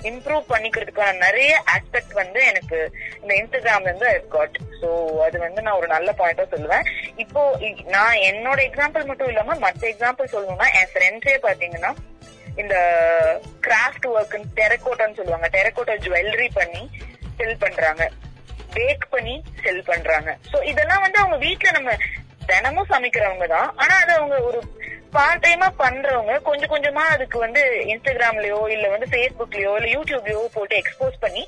இம்ப்ரூவ் 0.09 0.43
பண்ணிக்கிறதுக்கான 0.51 1.19
நிறைய 1.25 1.51
ஆஸ்பெக்ட் 1.73 2.13
வந்து 2.21 2.39
எனக்கு 2.45 2.77
இந்த 3.21 3.33
இன்ஸ்டாகிராம்ல 3.39 3.89
இருந்து 3.89 4.07
ஐ 4.07 4.17
காட் 4.35 4.57
சோ 4.81 4.89
அது 5.25 5.37
வந்து 5.39 5.61
நான் 5.65 5.77
ஒரு 5.81 5.87
நல்ல 5.87 6.09
பாயிண்டா 6.19 6.45
சொல்லுவேன். 6.53 6.87
இப்போ 7.23 7.41
நான் 7.95 8.15
என்னோட 8.29 8.59
எக்ஸாம்பிள் 8.69 9.05
மட்டும் 9.09 9.31
இல்லாம 9.33 9.55
மத்த 9.65 9.87
எக்ஸாம்பிள் 9.91 10.33
சொல்லணும்னா 10.33 10.67
என் 10.79 10.91
ஃப்ரெண்ட்ஸே 10.93 11.37
பாத்தீங்கன்னா 11.47 11.93
இந்த 12.63 12.75
கிராஃப்ட் 13.67 14.07
ஒர்க் 14.15 14.35
டெரக்கோட்டான்னு 14.59 15.19
சொல்லுவாங்க. 15.19 15.49
டெரக்கோட்டா 15.57 15.95
ஜுவல்லரி 16.05 16.49
பண்ணி 16.59 16.83
செல் 17.37 17.61
பண்றாங்க. 17.63 18.03
பேக் 18.75 19.05
பண்ணி 19.09 19.43
செல் 19.63 19.87
பண்றாங்க. 19.91 20.37
சோ 20.51 20.63
இதெல்லாம் 20.71 21.01
வந்து 21.01 21.19
அவங்க 21.21 21.37
வீட்ல 21.45 21.71
நம்ம 21.71 21.91
தினமும் 22.45 22.91
சமைக்கிறவங்க 22.93 23.47
தான். 23.47 23.69
ஆனா 23.75 23.93
அது 24.03 24.11
அவங்க 24.19 24.35
ஒரு 24.49 24.59
பார்ட் 25.13 25.43
டைமா 25.45 25.67
பண்றவங்க 25.79 26.33
கொஞ்சம் 26.41 26.71
கொஞ்சமா 26.71 27.03
அதுக்கு 27.07 27.37
வந்து 27.39 27.61
இன்ஸ்டாகிராம்லயோ 27.85 28.59
இல்ல 28.69 28.85
வந்து 28.89 29.07
ஃபேஸ்புக்லயோ 29.11 29.71
இல்ல 29.75 29.89
யூடியூப்லயோ 29.89 30.41
போட்டு 30.53 30.75
எக்ஸ்போஸ் 30.75 31.17
பண்ணி 31.19 31.43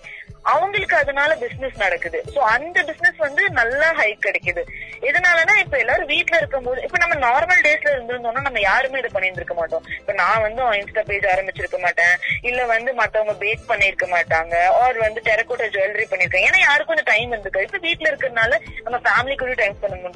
அவங்களுக்கு 0.53 0.95
அதனால 0.97 1.35
பிசினஸ் 1.35 1.77
நடக்குது. 1.77 2.19
சோ 2.35 2.39
அந்த 2.55 2.77
பிசினஸ் 2.83 3.19
வந்து 3.25 3.43
நல்லா 3.49 3.89
ஹைக் 3.99 4.25
கிடைக்குது. 4.27 4.63
எதனாலனா 5.09 5.53
இப்ப 5.63 5.77
எல்லாரும் 5.77 6.11
வீட்ல 6.13 6.37
இருக்கும்போது 6.37 6.81
இப்ப 6.81 6.97
நம்ம 6.97 7.15
நார்மல் 7.27 7.63
டேஸ்ல 7.67 7.93
இருந்திருந்தோம்னா 7.95 8.45
நம்ம 8.47 8.59
யாருமே 8.59 8.99
இதை 8.99 9.11
பண்ணியிருக்க 9.13 9.53
மாட்டோம். 9.53 9.85
இப்ப 9.99 10.13
நான் 10.13 10.41
வந்து 10.41 10.61
இன்ஸ்டா 10.79 11.03
பேஜ் 11.05 11.25
ஆரம்பிச்சிருக்க 11.25 11.79
மாட்டேன். 11.79 12.15
இல்ல 12.41 12.65
வந்து 12.65 12.93
மத்தவங்க 12.93 13.33
பேக் 13.43 13.69
பண்ணிருக்க 13.71 14.07
மாட்டாங்க. 14.15 14.55
ஆர் 14.81 14.97
வந்து 14.97 15.21
டெரக்கோட்டா 15.29 15.67
ஜுவல்லரி 15.75 16.07
பண்ணிருக்கேன் 16.09 16.47
ஏன்னா 16.49 16.59
யாருக்கும் 16.59 16.93
கொஞ்சம் 16.95 17.11
டைம் 17.13 17.31
இருந்துக்கு 17.31 17.65
இப்ப 17.67 17.77
வீட்டுல 17.87 18.09
இருக்கிறதுனால 18.11 18.59
நம்ம 18.83 18.99
ஃபேமிலி 19.05 19.37
கூட 19.37 19.53
டைம் 19.53 19.79
பண்ண 19.79 20.11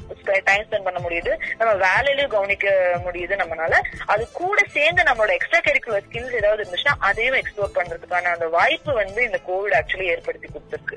டைம் 0.48 0.64
ஸ்பெண்ட் 0.66 0.86
பண்ண 0.88 0.98
முடியுது. 1.06 1.32
நம்ம 1.58 1.72
வேலையிலயும் 1.86 2.34
கவனிக்க 2.36 2.66
முடியுது 3.06 3.34
நம்மனால. 3.42 3.74
அது 4.06 4.24
கூட 4.32 4.60
சேர்ந்து 4.76 5.02
நம்மளோட 5.02 5.32
எக்ஸ்ட்ரா 5.38 5.60
கரிக்குலர் 5.68 6.06
ஸ்கில்ஸ் 6.06 6.38
ஏதாவது 6.40 6.62
இருந்துச்சுன்னா 6.64 6.94
அதையும் 6.98 7.38
எக்ஸ்ப்ளோர் 7.40 7.76
பண்றதுக்கான 7.78 8.32
அந்த 8.36 8.48
வாய்ப்பு 8.48 8.92
வந்து 8.92 9.20
இந்த 9.24 9.38
கோவிட் 9.48 9.76
ஆக்சுவலி 9.80 10.08
ஏற்படுத்தி 10.20 10.48
கொடுத்துருக்கு. 10.54 10.96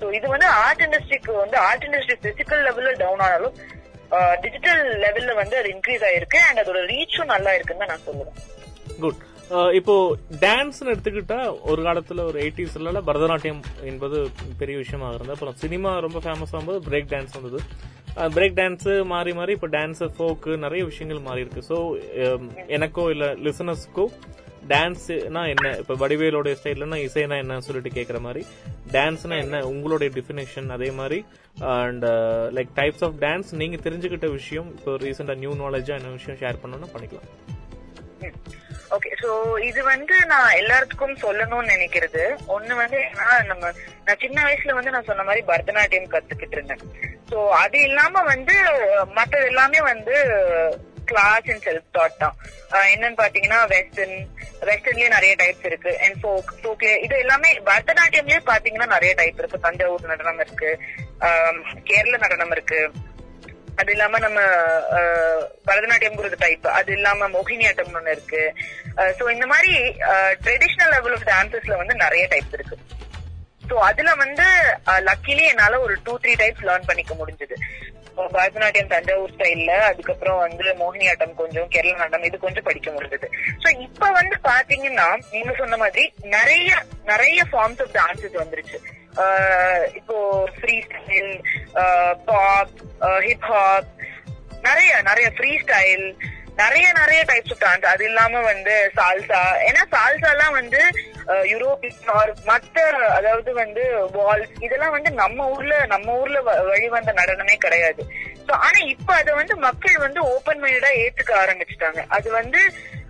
ஸோ 0.00 0.04
இது 0.18 0.26
வந்து 0.34 0.48
ஆர்ட் 0.66 0.84
இண்டஸ்ட்ரிக்கு 0.86 1.32
வந்து 1.44 1.58
ஆர்ட் 1.68 1.86
இண்டஸ்ட்ரி 1.88 2.18
பிசிக்கல் 2.28 2.64
லெவல்ல 2.68 2.94
டவுன் 3.04 3.24
ஆனாலும் 3.28 3.56
டிஜிட்டல் 4.42 4.82
லெவல்ல 5.04 5.32
வந்து 5.42 5.56
அது 5.60 5.68
இன்க்ரீஸ் 5.76 6.02
ஆயிருக்கு 6.08 6.38
அண்ட் 6.48 6.60
அதோட 6.62 6.80
ரீச்சும் 6.90 7.32
நல்லா 7.34 7.52
இருக்குன்னு 7.56 7.88
நான் 7.92 8.04
சொல்லுவேன். 8.08 8.36
குட் 9.04 9.22
இப்போ 9.78 9.94
டான்ஸ்னு 10.44 10.92
எடுத்துக்கிட்டா 10.92 11.38
ஒரு 11.70 11.80
காலத்துல 11.86 12.22
ஒரு 12.28 12.38
எயிட்டிஸ்ல 12.42 13.00
பரதநாட்டியம் 13.08 13.60
என்பது 13.90 14.18
பெரிய 14.60 14.76
விஷயமா 14.82 15.08
இருந்தது. 15.14 15.34
அப்புறம் 15.36 15.58
சினிமா 15.64 15.90
ரொம்ப 16.06 16.20
ஃபேமஸ் 16.24 16.54
ஆகும்போது 16.54 16.80
பிரேக் 16.88 17.10
டான்ஸ் 17.12 17.36
வந்தது. 17.38 17.60
பிரேக் 18.36 18.56
டான்ஸ் 18.60 18.88
மாறி 19.12 19.32
மாறி 19.38 19.52
இப்போ 19.56 19.68
டான்ஸ் 19.76 20.02
ஃபோக்கு 20.16 20.52
நிறைய 20.64 20.82
விஷயங்கள் 20.90 21.26
மாறி 21.28 21.44
இருக்கு. 21.44 21.62
ஸோ 21.70 21.76
எனக்கோ 22.76 23.04
இல்ல 23.14 23.26
லிசனர்ஸ்க்கோ 23.46 24.06
டான்ஸ்னா 24.72 25.42
என்ன? 25.52 25.70
இப்ப 25.82 25.96
வடிவேலுடைய 26.02 26.54
ஸ்டைல்னா 26.58 26.98
இசைனா 27.06 27.36
என்னன்னு 27.42 27.66
சொல்லிட்டு 27.68 27.92
கேக்குற 27.96 28.20
மாதிரி 28.26 28.42
டான்ஸ்னா 28.94 29.36
என்ன? 29.44 29.62
உங்களுடைய 29.72 30.10
டிஃபினேஷன் 30.16 30.68
அதே 30.76 30.90
மாதிரி 31.00 31.18
and 31.78 32.06
like 32.58 32.72
types 32.80 33.04
of 33.08 33.18
dance 33.24 33.50
நீங்க 33.62 33.78
தெரிஞ்சுக்கிட்ட 33.86 34.30
விஷயம் 34.38 34.70
இப்போ 34.76 34.92
ரீசெண்டா 35.04 35.36
நியூ 35.42 35.54
நாலேஜா 35.64 35.96
என்ன 36.00 36.14
விஷயம் 36.18 36.40
ஷேர் 36.42 36.60
பண்ணணும்னா 36.62 36.90
பண்ணிக்கலாம். 36.94 37.28
ஓகே 38.94 39.10
சோ 39.22 39.30
இது 39.68 39.80
வந்து 39.92 40.16
நான் 40.32 40.56
எல்லாத்துக்கும் 40.60 41.14
சொல்லணும்னு 41.22 41.72
நினைக்கிறது. 41.74 42.22
ஒண்ணு 42.54 42.74
வந்து 42.80 42.98
ஏன்னா 43.08 43.28
நம்ம 43.50 43.72
நான் 44.06 44.20
சின்ன 44.24 44.38
வயசுல 44.46 44.76
வந்து 44.78 44.94
நான் 44.94 45.08
சொன்ன 45.10 45.24
மாதிரி 45.28 45.42
பரதநாட்டியம் 45.50 46.12
கத்துக்கிட்டு 46.14 46.56
இருந்தேன். 46.58 46.82
சோ 47.30 47.38
அது 47.62 47.78
இல்லாம 47.88 48.22
வந்து 48.32 48.56
மத்தது 49.18 49.46
எல்லாமே 49.52 49.80
வந்து 49.92 50.16
கிளாஸ் 51.04 51.48
அண்ட் 51.52 51.64
செல்ஃப் 51.66 51.88
தாட் 51.96 52.20
தான் 52.22 52.36
ஆஹ் 52.74 52.88
என்னன்னு 52.94 53.18
பாத்தீங்கன்னா 53.20 53.58
வெஸ்டர்ன் 53.72 54.16
வெஸ்டர்ன்லயே 54.68 55.08
நிறைய 55.08 55.32
டைப்ஸ் 55.42 55.66
இருக்கு. 55.70 55.92
அண்ட் 56.04 56.18
ஃபோக் 56.20 56.52
ஃபோக்ல 56.60 56.92
இது 57.06 57.14
எல்லாமே 57.18 57.50
பரதநாட்டியம்லயே 57.70 58.40
பாத்தீங்கன்னா 58.50 58.88
நிறைய 58.94 59.14
டைப் 59.14 59.40
இருக்கு. 59.42 59.64
தஞ்சாவூர் 59.66 60.12
நடனம் 60.12 60.40
இருக்கு. 60.44 60.70
ஆஹ் 61.26 61.58
கேரள 61.82 62.16
நடனம் 62.16 62.50
இருக்கு. 62.50 62.80
அது 63.76 63.92
இல்லாம 63.92 64.18
நம்ம 64.18 64.40
அஹ், 64.98 65.44
பரதநாட்டியம்ங்கிறது 65.68 66.36
டைப் 66.38 66.66
அது 66.78 66.92
இல்லாம 66.92 67.28
மோகினியாட்டம் 67.28 67.96
ஒண்ணு 67.98 68.14
இருக்கு. 68.16 68.42
சோ 69.18 69.24
இந்த 69.30 69.46
மாதிரி 69.46 69.72
ட்ரெடிஷனல் 70.44 70.92
லெவல் 70.92 71.16
ஆஃப் 71.16 71.28
டான்சஸ்ல 71.28 71.76
வந்து 71.76 71.94
நிறைய 72.04 72.24
டைப்ஸ் 72.32 72.56
இருக்கு. 72.58 72.76
சோ 73.68 73.74
அதுல 73.88 74.10
வந்து 74.14 74.46
லக்கிலி 75.08 75.44
என்னால 75.50 75.80
ஒரு 75.80 75.94
டூ 76.04 76.14
த்ரீ 76.22 76.32
டைப்ஸ் 76.40 76.66
லேர்ன் 76.68 76.88
பண்ணிக்க 76.88 77.12
முடிஞ்சது. 77.14 77.56
பரதநாட்டியம் 78.32 78.86
தஞ்சாவூர் 78.86 79.30
ஸ்டைல்ல 79.30 79.70
அதுக்கப்புறம் 79.70 80.38
வந்து 80.38 80.64
மோகினியாட்டம் 80.64 81.34
கொஞ்சம் 81.34 81.68
கேரள 81.68 81.96
நாட்டம் 81.96 82.22
இது 82.22 82.38
கொஞ்சம் 82.38 82.62
படிக்க 82.62 82.90
முடிஞ்சது. 82.90 83.26
சோ 83.62 83.80
இப்ப 83.80 84.10
வந்து 84.10 84.36
பாத்தீங்கன்னா 84.44 85.22
நீங்க 85.30 85.54
சொன்ன 85.58 85.76
மாதிரி 85.76 86.12
நிறைய 86.22 86.82
நிறைய 87.04 87.42
ஃபார்ம்ஸ் 87.52 87.56
ஆஃப் 87.56 87.94
டான்சஸ் 87.94 88.36
வந்துருச்சு. 88.36 88.78
ஆஹ் 89.16 89.94
இப்போ 89.94 90.48
free 90.60 90.78
style 90.78 91.44
pop 92.24 92.68
hip 93.00 93.40
hop 93.40 93.84
நிறைய 94.62 95.02
நிறைய 95.02 95.30
ஃப்ரீ 95.30 95.56
ஸ்டைல் 95.56 96.14
நிறைய 96.56 96.92
நிறைய 96.92 97.24
டைப்ஸ் 97.24 97.52
ஆஃப் 97.52 97.62
டான்ஸ் 97.62 97.86
அது 97.86 98.04
இல்லாம 98.04 98.40
வந்து 98.42 98.74
சால்சா 98.96 99.40
ஏன்னா 99.64 99.82
சால்சா 99.92 100.28
எல்லாம் 100.30 100.52
வந்து 100.52 100.80
யூரோப்பியன் 101.44 102.10
ஆர் 102.12 102.32
மத்த 102.46 102.76
அதாவது 103.14 103.52
வந்து 103.52 103.82
வால் 104.12 104.48
இதெல்லாம் 104.60 104.90
வந்து 104.90 105.10
நம்ம 105.12 105.48
ஊர்ல 105.48 105.86
நம்ம 105.86 106.16
ஊர்ல 106.18 106.40
வ- 106.40 106.64
வழிவந்த 106.64 107.12
நடனமே 107.12 107.56
கிடையாது. 107.56 108.02
சோ 108.46 108.52
ஆனா 108.60 108.78
இப்ப 108.86 109.14
அதை 109.14 109.34
வந்து 109.34 109.56
மக்கள் 109.58 109.96
வந்து 109.98 110.20
ஓபன் 110.24 110.62
மைண்டா 110.62 110.90
ஏத்துக்க 111.02 111.32
ஆரம்பிச்சுட்டாங்க. 111.36 112.00
அது 112.08 112.30
வந்து 112.30 112.60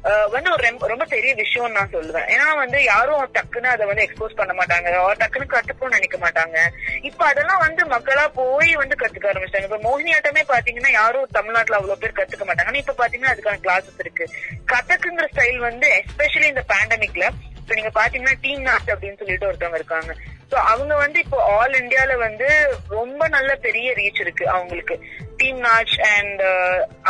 வந்து 0.04 0.52
ஒரு 0.52 0.76
ரொம்ப- 0.78 1.04
பெரிய 1.04 1.34
விஷயம் 1.34 1.70
நான் 1.70 1.88
சொல்லுவேன். 1.92 2.30
ஏன்னா 2.30 2.54
வந்து 2.54 2.84
யாரும் 2.84 3.30
டக்குன்னு 3.34 3.66
அதை 3.66 3.86
வந்து 3.86 4.10
எக்ஸ்போஸ் 4.10 4.36
பண்ண 4.36 4.52
மாட்டாங்க. 4.52 5.12
டக்குன்னு 5.12 5.54
கத்துக்கணும்னு 5.54 5.98
நினைக்க 6.00 6.16
மாட்டாங்க. 6.18 6.58
இப்ப 7.02 7.24
அதெல்லாம் 7.26 7.58
வந்து 7.58 7.86
மக்களா 7.86 8.28
போய் 8.34 8.74
வந்து 8.74 8.96
கத்துக்க 8.98 9.24
ஆரம்பிச்சிட்டாங்க. 9.24 9.74
இப்ப 9.74 9.76
மோகினியாட்டமே 9.76 10.42
பாத்தீங்கன்னா 10.48 10.90
யாரும் 10.90 11.28
தமிழ்நாட்டுல 11.32 11.76
அவ்வளவு 11.76 11.98
பேர் 11.98 12.12
கத்துக்க 12.12 12.48
மாட்டாங்க. 12.48 12.66
ஆனா 12.66 12.78
இப்ப 12.78 12.94
பாத்தீங்கன்னா 12.98 13.34
அதுக்கான 13.34 13.56
கிளாஸஸ் 13.62 13.98
இருக்கு. 13.98 14.30
கதக்குங்கிற 14.72 15.28
ஸ்டைல் 15.34 15.56
வந்து 15.56 16.02
எஸ்பெஷலி 16.02 16.44
இந்த 16.44 16.64
பேண்டமிக்ல 16.68 17.28
இப்ப 17.56 17.74
நீங்க 17.74 17.90
பாத்தீங்கன்னா 18.00 18.34
டீம் 18.40 18.60
நாட் 18.60 18.80
அப்படின்னு 18.86 19.16
சொல்லிட்டு 19.16 19.52
ஒருத்தவங்க 19.52 19.74
இருக்காங்க. 19.74 20.14
சோ 20.50 20.54
அவங்க 20.54 20.96
வந்து 20.96 21.20
இப்போ 21.20 21.42
ஆல் 21.42 21.72
இந்தியால 21.72 22.18
வந்து 22.18 22.76
ரொம்ப 22.88 23.28
நல்ல 23.28 23.54
பெரிய 23.54 23.92
ரீச் 23.92 24.20
இருக்கு 24.20 24.48
அவங்களுக்கு. 24.48 25.04
டீம் 25.44 25.60
நாச் 25.66 25.94
அண்ட் 26.10 26.42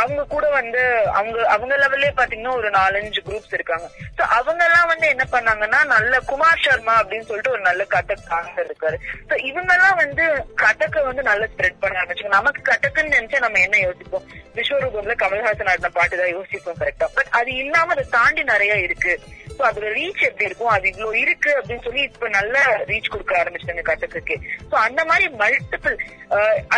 அவங்க 0.01 0.21
கூட 0.33 0.45
வந்து 0.59 0.81
அவங்க 1.19 1.37
அவங்க 1.55 1.73
லெவல்லே 1.83 2.09
பாத்தீங்கன்னா 2.19 2.55
ஒரு 2.59 2.69
நாலஞ்சு 2.77 3.21
குரூப்ஸ் 3.27 3.55
இருக்காங்க. 3.57 3.87
சோ 4.17 4.23
அவங்க 4.37 4.61
எல்லாம் 4.69 4.89
வந்து 4.93 5.07
என்ன 5.13 5.25
பண்ணாங்கன்னா 5.35 5.79
நல்ல 5.95 6.13
குமார் 6.31 6.63
சர்மா 6.65 6.95
அப்படின்னு 7.01 7.27
சொல்லிட்டு 7.29 7.53
ஒரு 7.55 7.63
நல்ல 7.69 7.83
கதக் 7.93 8.27
டான்சர் 8.31 8.69
இருக்காரு. 8.69 8.99
சோ 9.29 9.37
இவங்க 9.49 9.71
எல்லாம் 9.77 10.01
வந்து 10.03 10.25
கதக்க 10.63 11.03
வந்து 11.09 11.23
நல்லா 11.29 11.47
ஸ்ப்ரெட் 11.53 11.81
பண்ண 11.83 12.01
ஆரம்பிச்சாங்க. 12.01 12.35
நமக்கு 12.39 12.61
கதக்குன்னு 12.71 13.15
நினைச்சா 13.17 13.39
நம்ம 13.45 13.61
என்ன 13.67 13.79
யோசிப்போம்? 13.87 14.27
விஸ்வரூபம்ல 14.57 15.15
கமல்ஹாசன் 15.23 15.71
ஆடின 15.73 15.93
பாட்டு 15.99 16.21
தான் 16.21 16.35
யோசிப்போம் 16.37 16.79
கரெக்டா 16.83 17.09
பட் 17.17 17.33
அது 17.39 17.51
இல்லாம 17.63 17.93
அதை 17.95 18.05
தாண்டி 18.17 18.43
நிறைய 18.53 18.75
இருக்கு. 18.87 19.15
அதோட 19.63 19.89
ரீச் 19.99 20.23
எப்படி 20.29 20.47
இருக்கும்? 20.49 20.73
அது 20.75 20.85
இவ்வளவு 20.91 21.19
இருக்கு 21.23 21.51
அப்படின்னு 21.59 21.85
சொல்லி 21.87 22.01
இப்ப 22.09 22.29
நல்ல 22.37 22.63
ரீச் 22.91 23.11
கொடுக்க 23.13 23.33
ஆரம்பிச்சிட்டாங்க 23.41 23.85
கதக்குக்கு 23.91 24.35
சோ 24.71 24.75
அந்த 24.87 25.01
மாதிரி 25.11 25.27
மல்டிபிள் 25.43 25.97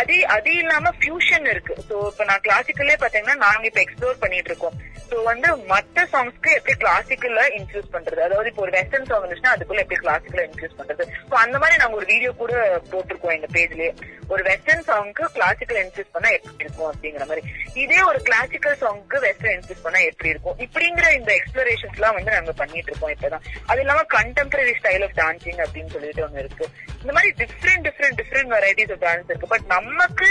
அது 0.00 0.14
அது 0.36 0.50
இல்லாம 0.62 0.92
ஃபியூஷன் 1.00 1.48
இருக்கு. 1.54 1.74
சோ 1.88 1.94
இப்ப 2.12 2.24
நான் 2.30 2.44
கிளாசிக்கல்லே 2.46 2.98
பாத்தீங்கன்னா 3.04 3.36
நாங்க 3.46 3.66
இப்ப 3.70 3.80
எக்ஸ்ப்ளோர் 3.84 4.22
பண்ணிட்டு 4.24 4.50
இருக்கோம். 4.52 4.76
சோ 5.10 5.16
வந்து 5.30 5.48
மத்த 5.72 5.98
சாங்ஸ்க்கு 6.12 6.50
எப்படி 6.58 6.74
கிளாசிக்கல்ல 6.84 7.42
இன்க்ளூஸ் 7.58 7.92
பண்றது? 7.94 8.20
அதாவது 8.26 8.50
இப்போ 8.50 8.62
ஒரு 8.66 8.74
வெஸ்டர்ன் 8.76 9.08
சாங் 9.10 9.22
இருந்துச்சுன்னா 9.22 9.54
அதுக்குள்ள 9.56 9.84
எப்படி 9.84 10.00
கிளாசிக்கல்ல 10.04 10.44
இன்க்ளூஸ் 10.48 10.78
பண்றது? 10.80 11.04
சோ 11.30 11.34
அந்த 11.44 11.56
மாதிரி 11.62 11.80
நாங்க 11.82 11.96
ஒரு 12.00 12.08
வீடியோ 12.12 12.32
கூட 12.42 12.52
போட்டிருக்கோம் 12.92 13.34
எங்க 13.36 13.48
பேஜ்லயே 13.56 13.90
ஒரு 14.32 14.42
வெஸ்டர்ன் 14.48 14.86
சாங்க்கு 14.88 15.24
கிளாசிக்கல் 15.36 15.80
இன்க்ளூஸ் 15.84 16.12
பண்ணா 16.14 16.30
எப்படி 16.38 16.64
இருக்கும் 16.64 16.90
அப்படிங்கிற 16.90 17.24
மாதிரி. 17.30 17.42
இதே 17.82 18.00
ஒரு 18.10 18.20
கிளாசிக்கல் 18.28 18.76
சாங்க்கு 18.82 19.18
வெஸ்டர்ன் 19.26 19.54
இன்க்ளூஸ் 19.56 19.84
பண்ணா 19.86 20.00
எப்படி 20.10 20.32
இருக்கும்? 20.34 20.58
இப்படிங்கிற 20.66 21.06
இந்த 21.18 21.30
எக்ஸ்பிளரேஷன்ஸ் 21.38 21.96
எல்லாம் 21.98 22.16
வந்து 22.18 22.34
நாங்க 22.36 22.54
பண்ணிட்டு 22.68 22.92
இருக்கோம் 22.92 23.14
இப்பதான். 23.16 23.44
அது 23.70 23.82
இல்லாம 23.84 24.04
கண்டெம்பரரி 24.16 24.74
ஸ்டைல் 24.80 25.04
ஆஃப் 25.08 25.16
டான்சிங் 25.20 25.60
அப்படின்னு 25.66 25.92
சொல்லிட்டு 25.96 26.24
ஒண்ணு 26.26 26.42
இருக்கு. 26.44 26.66
இந்த 27.02 27.12
மாதிரி 27.18 27.30
different 27.42 27.86
different 27.88 28.18
different 28.22 28.52
varieties 28.56 28.92
of 28.96 29.04
dance 29.06 29.30
இருக்கு. 29.32 29.52
பட் 29.54 29.68
நமக்கு 29.76 30.28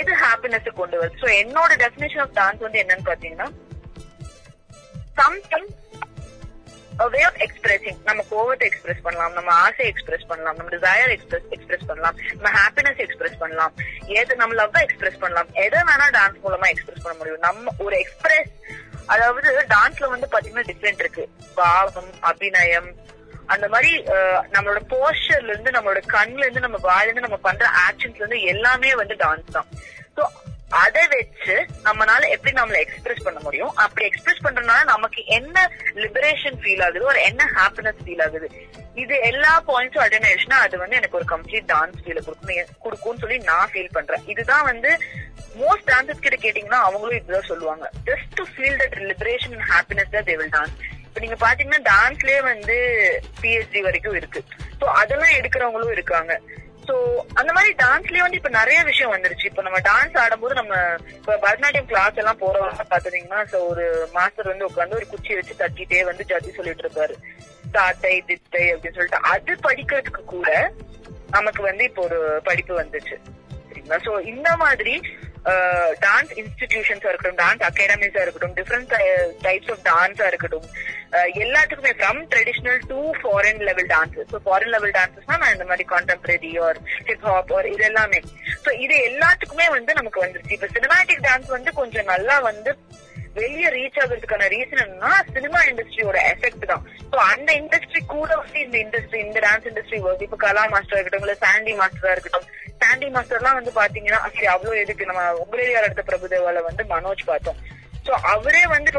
எது 0.00 0.12
ஹாப்பினஸ் 0.24 0.68
கொண்டு 0.80 0.98
வருது? 1.00 1.20
ஸோ 1.22 1.30
என்னோட 1.42 1.72
டெபினேஷன் 1.84 2.22
ஆஃப் 2.26 2.36
டான்ஸ் 2.40 2.64
வந்து 2.66 2.82
என்னன்னு 2.82 3.08
பாத்தீங்கன்னா 3.10 3.48
சம்திங் 5.20 5.68
வே 7.14 7.20
ஆஃப் 7.28 7.38
எக்ஸ்பிரஸிங் 7.46 7.98
நம்ம 8.08 8.24
கோவத்தை 8.32 8.66
எக்ஸ்பிரஸ் 8.70 9.02
பண்ணலாம் 9.04 9.34
நம்ம 9.38 9.50
ஆசை 9.64 9.84
எக்ஸ்பிரஸ் 9.92 10.26
பண்ணலாம் 10.30 10.56
நம்ம 10.58 10.70
டிசையர் 10.74 11.12
எக்ஸ்பிரஸ் 11.14 11.46
எக்ஸ்பிரஸ் 11.56 11.86
பண்ணலாம் 11.90 12.16
நம்ம 12.34 12.50
ஹாப்பினஸ் 12.58 13.00
எக்ஸ்பிரஸ் 13.04 13.38
பண்ணலாம். 13.42 13.72
எது 14.18 14.36
நம்ம 14.42 14.54
லவ் 14.60 14.78
எக்ஸ்பிரஸ் 14.84 15.20
பண்ணலாம். 15.22 15.48
எதை 15.64 15.80
வேணா 15.90 16.06
டான்ஸ் 16.18 16.42
மூலமா 16.44 16.68
எக்ஸ்பிரஸ் 16.74 17.04
பண்ண 17.04 17.16
முடியும். 17.20 17.44
நம்ம 17.48 17.74
ஒரு 17.86 17.96
எக்ஸ்பிரஸ் 18.04 18.52
அதாவது 19.14 19.48
டான்ஸ்ல 19.74 20.08
வந்து 20.14 20.28
பாத்தீங்கன்னா 20.34 20.66
டிஃப்ரெண்ட் 20.70 21.02
இருக்கு. 21.04 21.24
பாவம் 21.60 22.12
அபிநயம் 22.30 22.90
அந்த 23.54 23.66
மாதிரி 23.72 23.90
நம்மளோட 24.54 24.80
போஸ்டர்ல 24.92 25.52
இருந்து 25.52 25.74
நம்மளோட 25.76 26.00
கண்ணுல 26.16 26.44
இருந்து 26.46 26.66
நம்ம 26.66 26.78
வாயில 26.88 27.08
இருந்து 27.08 27.26
நம்ம 27.26 27.38
பண்ற 27.48 27.64
ஆக்ஷன்ஸ்ல 27.86 28.22
இருந்து 28.22 28.40
எல்லாமே 28.52 28.92
வந்து 29.00 29.16
டான்ஸ் 29.24 29.54
தான். 29.56 29.68
சோ 30.16 30.22
அதை 30.82 31.02
வச்சு 31.12 31.54
நம்மளால 31.86 32.28
எப்படி 32.34 32.52
நம்மள 32.58 32.76
எக்ஸ்பிரஸ் 32.84 33.24
பண்ண 33.26 33.38
முடியும்? 33.46 33.72
அப்படி 33.84 34.04
எக்ஸ்பிரஸ் 34.08 34.44
பண்றதுனால 34.44 34.80
நமக்கு 34.92 35.20
என்ன 35.38 35.66
லிபரேஷன் 36.04 36.58
ஃபீல் 36.62 36.82
ஆகுது? 36.86 37.04
ஒரு 37.10 37.20
என்ன 37.30 37.42
ஹாப்பினஸ் 37.58 38.00
ஃபீல் 38.06 38.24
ஆகுது? 38.26 38.48
இது 39.02 39.14
எல்லா 39.28 39.52
பாயிண்ட்ஸும் 39.68 40.04
அட்டன் 40.04 40.26
ஆயிடுச்சுன்னா 40.28 40.58
அது 40.64 40.74
வந்து 40.82 40.98
எனக்கு 41.00 41.18
ஒரு 41.20 41.28
கம்ப்ளீட் 41.34 41.68
டான்ஸ் 41.74 42.00
ஃபீல் 42.02 42.24
கொடுக்கும். 42.26 42.72
கொடுக்கும்னு 42.86 43.22
சொல்லி 43.24 43.38
நான் 43.50 43.70
ஃபீல் 43.72 43.94
பண்றேன். 43.96 44.24
இதுதான் 44.34 44.66
வந்து 44.70 44.90
மோஸ்ட் 45.62 45.88
டான்சர்ஸ் 45.92 46.24
கிட்ட 46.24 46.36
கேட்டீங்கன்னா 46.44 46.80
அவங்களும் 46.86 47.18
இதுதான் 47.20 47.48
சொல்லுவாங்க. 47.50 47.84
Just 48.10 48.34
to 48.40 48.44
feel 48.52 48.78
that 48.82 48.98
liberation 49.12 49.54
and 49.56 49.68
happiness 49.74 50.12
தான் 50.16 50.28
தே 50.30 50.36
வில் 50.40 50.54
டான்ஸ் 50.58 50.76
இப்ப 51.06 51.20
நீங்க 51.24 51.38
பாத்தீங்கன்னா 51.46 51.82
டான்ஸ்லயே 51.92 52.40
வந்து 52.50 52.76
பிஹெச்டி 53.42 53.80
வரைக்கும் 53.88 54.16
இருக்கு. 54.20 54.40
ஸோ 54.80 54.86
அதெல்லாம் 55.00 55.36
எடுக்கிறவங்களும் 55.38 55.94
இருக்காங்க. 55.96 56.32
சோ 56.88 56.94
அந்த 57.34 57.50
மாதிரி 57.52 57.74
டான்ஸ்லயே 57.82 58.24
வந்து 58.24 58.36
இப்ப 58.36 58.48
நிறைய 58.48 58.82
விஷயம் 58.82 59.12
வந்துருச்சு. 59.14 59.46
இப்ப 59.50 59.62
நம்ம 59.62 59.78
டான்ஸ் 59.78 60.18
ஆடும்போது 60.22 60.54
நம்ம 60.54 60.74
இப்ப 61.18 61.36
பரதநாட்டியம் 61.44 61.90
கிளாஸ் 61.92 62.20
எல்லாம் 62.22 62.40
போறவங்க 62.40 62.84
பாத்துட்டீங்கன்னா 62.92 63.40
சோ 63.52 63.60
ஒரு 63.68 63.84
மாஸ்டர் 64.12 64.50
வந்து 64.52 64.68
உட்காந்து 64.68 64.98
ஒரு 65.00 65.06
குச்சி 65.06 65.34
வச்சு 65.34 65.60
தட்டிட்டே 65.62 66.04
வந்து 66.04 66.24
ஜட்ஜி 66.32 66.52
சொல்லிட்டு 66.54 66.84
இருப்பாரு. 66.86 67.16
தாத்தை 67.76 68.14
தித்தை 68.26 68.64
அப்படின்னு 68.74 68.98
சொல்லிட்டு 68.98 69.22
அது 69.34 69.52
படிக்கிறதுக்கு 69.68 70.24
கூட 70.24 70.72
நமக்கு 71.30 71.62
வந்து 71.62 71.84
இப்போ 71.84 72.02
ஒரு 72.02 72.40
படிப்பு 72.44 72.74
வந்துச்சு. 72.82 73.16
சரிங்களா? 73.68 73.98
சோ 74.06 74.12
இந்த 74.32 74.56
மாதிரி 74.56 74.94
டான்ஸ் 76.04 76.32
இன்ஸ்டிடியூஷன்ஸா 76.40 77.08
இருக்கட்டும் 77.08 77.40
டான்ஸ் 77.42 77.64
அகாடமிஸா 77.68 78.22
இருக்கட்டும் 78.22 78.54
டிஃப்ரெண்ட் 78.58 78.92
டைப்ஸ் 79.42 79.70
ஆஃப் 79.70 79.82
டான்ஸா 79.84 80.26
இருக்கட்டும் 80.26 80.66
எல்லாத்துக்குமே 81.42 81.92
from 81.98 82.20
traditional 82.32 82.80
to 82.92 82.98
foreign 83.20 83.62
level 83.68 83.88
dances 83.94 84.30
so 84.32 84.40
foreign 84.46 84.72
level 84.76 84.94
டான்ஸஸ்னா 84.98 85.38
நான் 85.42 85.54
இந்த 85.56 85.66
மாதிரி 85.70 85.86
கான்டெம்பரரி 85.94 86.52
ஆர் 86.66 86.78
ஹிப்ஹாப் 87.10 87.52
ஆர் 87.58 87.68
இது 87.74 87.84
எல்லாமே 87.90 88.20
ஸோ 88.64 88.72
இது 88.84 88.96
எல்லாத்துக்குமே 89.10 89.68
வந்து 89.76 89.94
நமக்கு 89.94 90.24
வந்துருச்சு. 90.24 90.56
இப்போ 90.58 90.70
சினிமாட்டிக் 90.76 91.24
டான்ஸ் 91.28 91.50
வந்து 91.56 91.72
கொஞ்சம் 91.72 92.10
நல்லா 92.14 92.38
வந்து 92.50 92.72
வெளிய 93.38 93.68
ரீச் 93.76 93.98
ஆகுறதுக்கான 94.02 94.48
ரீசன் 94.54 94.82
என்னன்னா 94.84 95.12
சினிமா 95.34 95.60
இண்டஸ்ட்ரியோட 95.70 96.18
எஃபெக்ட் 96.32 96.66
தான். 96.72 96.84
சோ 97.12 97.16
அந்த 97.32 97.50
இண்டஸ்ட்ரி 97.60 98.00
கூட 98.14 98.30
வந்து 98.42 98.58
இந்த 98.64 98.76
இண்டஸ்ட்ரி 98.84 99.20
இந்த 99.26 99.38
டான்ஸ் 99.46 99.68
இண்டஸ்ட்ரி 99.70 99.98
வருது 100.06 100.26
இப்ப 100.28 100.38
கலா 100.46 100.64
மாஸ்டரா 100.74 100.98
இருக்கட்டும் 100.98 101.26
இல்ல 101.26 101.36
சாண்டி 101.44 101.72
மாஸ்டரா 101.80 102.12
இருக்கட்டும். 102.14 102.46
சாண்டி 102.82 103.06
மாஸ்டர்லாம் 103.16 103.58
வந்து 103.58 103.72
பாத்தீங்கன்னா 103.80 104.20
சரி 104.34 104.48
அவ்வளவு 104.54 104.82
எதுக்கு? 104.84 105.10
நம்ம 105.10 105.22
உங்களேரியார் 105.44 105.88
எடுத்த 105.88 106.04
பிரபுதேவால 106.10 106.62
வந்து 106.68 106.84
மனோஜ் 106.94 107.24
பார்த்தோம். 107.32 107.60
சோ 108.06 108.12
அவரே 108.32 108.62
வந்து 108.72 108.90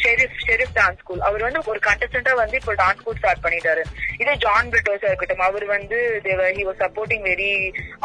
ஷெரிஃப் 0.00 0.36
ஷெரிஃப் 0.46 0.74
டான்ஸ் 0.76 1.00
ஸ்கூல் 1.02 1.22
அவர் 1.28 1.44
வந்து 1.46 1.60
ஒரு 1.72 1.80
கண்டஸ்டன்டா 1.86 2.32
வந்து 2.40 2.56
இப்போ 2.60 2.74
டான்ஸ் 2.80 3.00
ஸ்கூல் 3.00 3.18
ஸ்டார்ட் 3.20 3.42
பண்ணிட்டாரு. 3.44 3.82
இதே 4.22 4.34
ஜான் 4.44 4.70
பிரிட்டோஸா 4.72 5.08
இருக்கட்டும் 5.10 5.44
அவர் 5.48 5.66
வந்து 5.74 5.98
he 6.58 6.64
was 6.68 6.80
supporting 6.84 7.24
very 7.30 7.50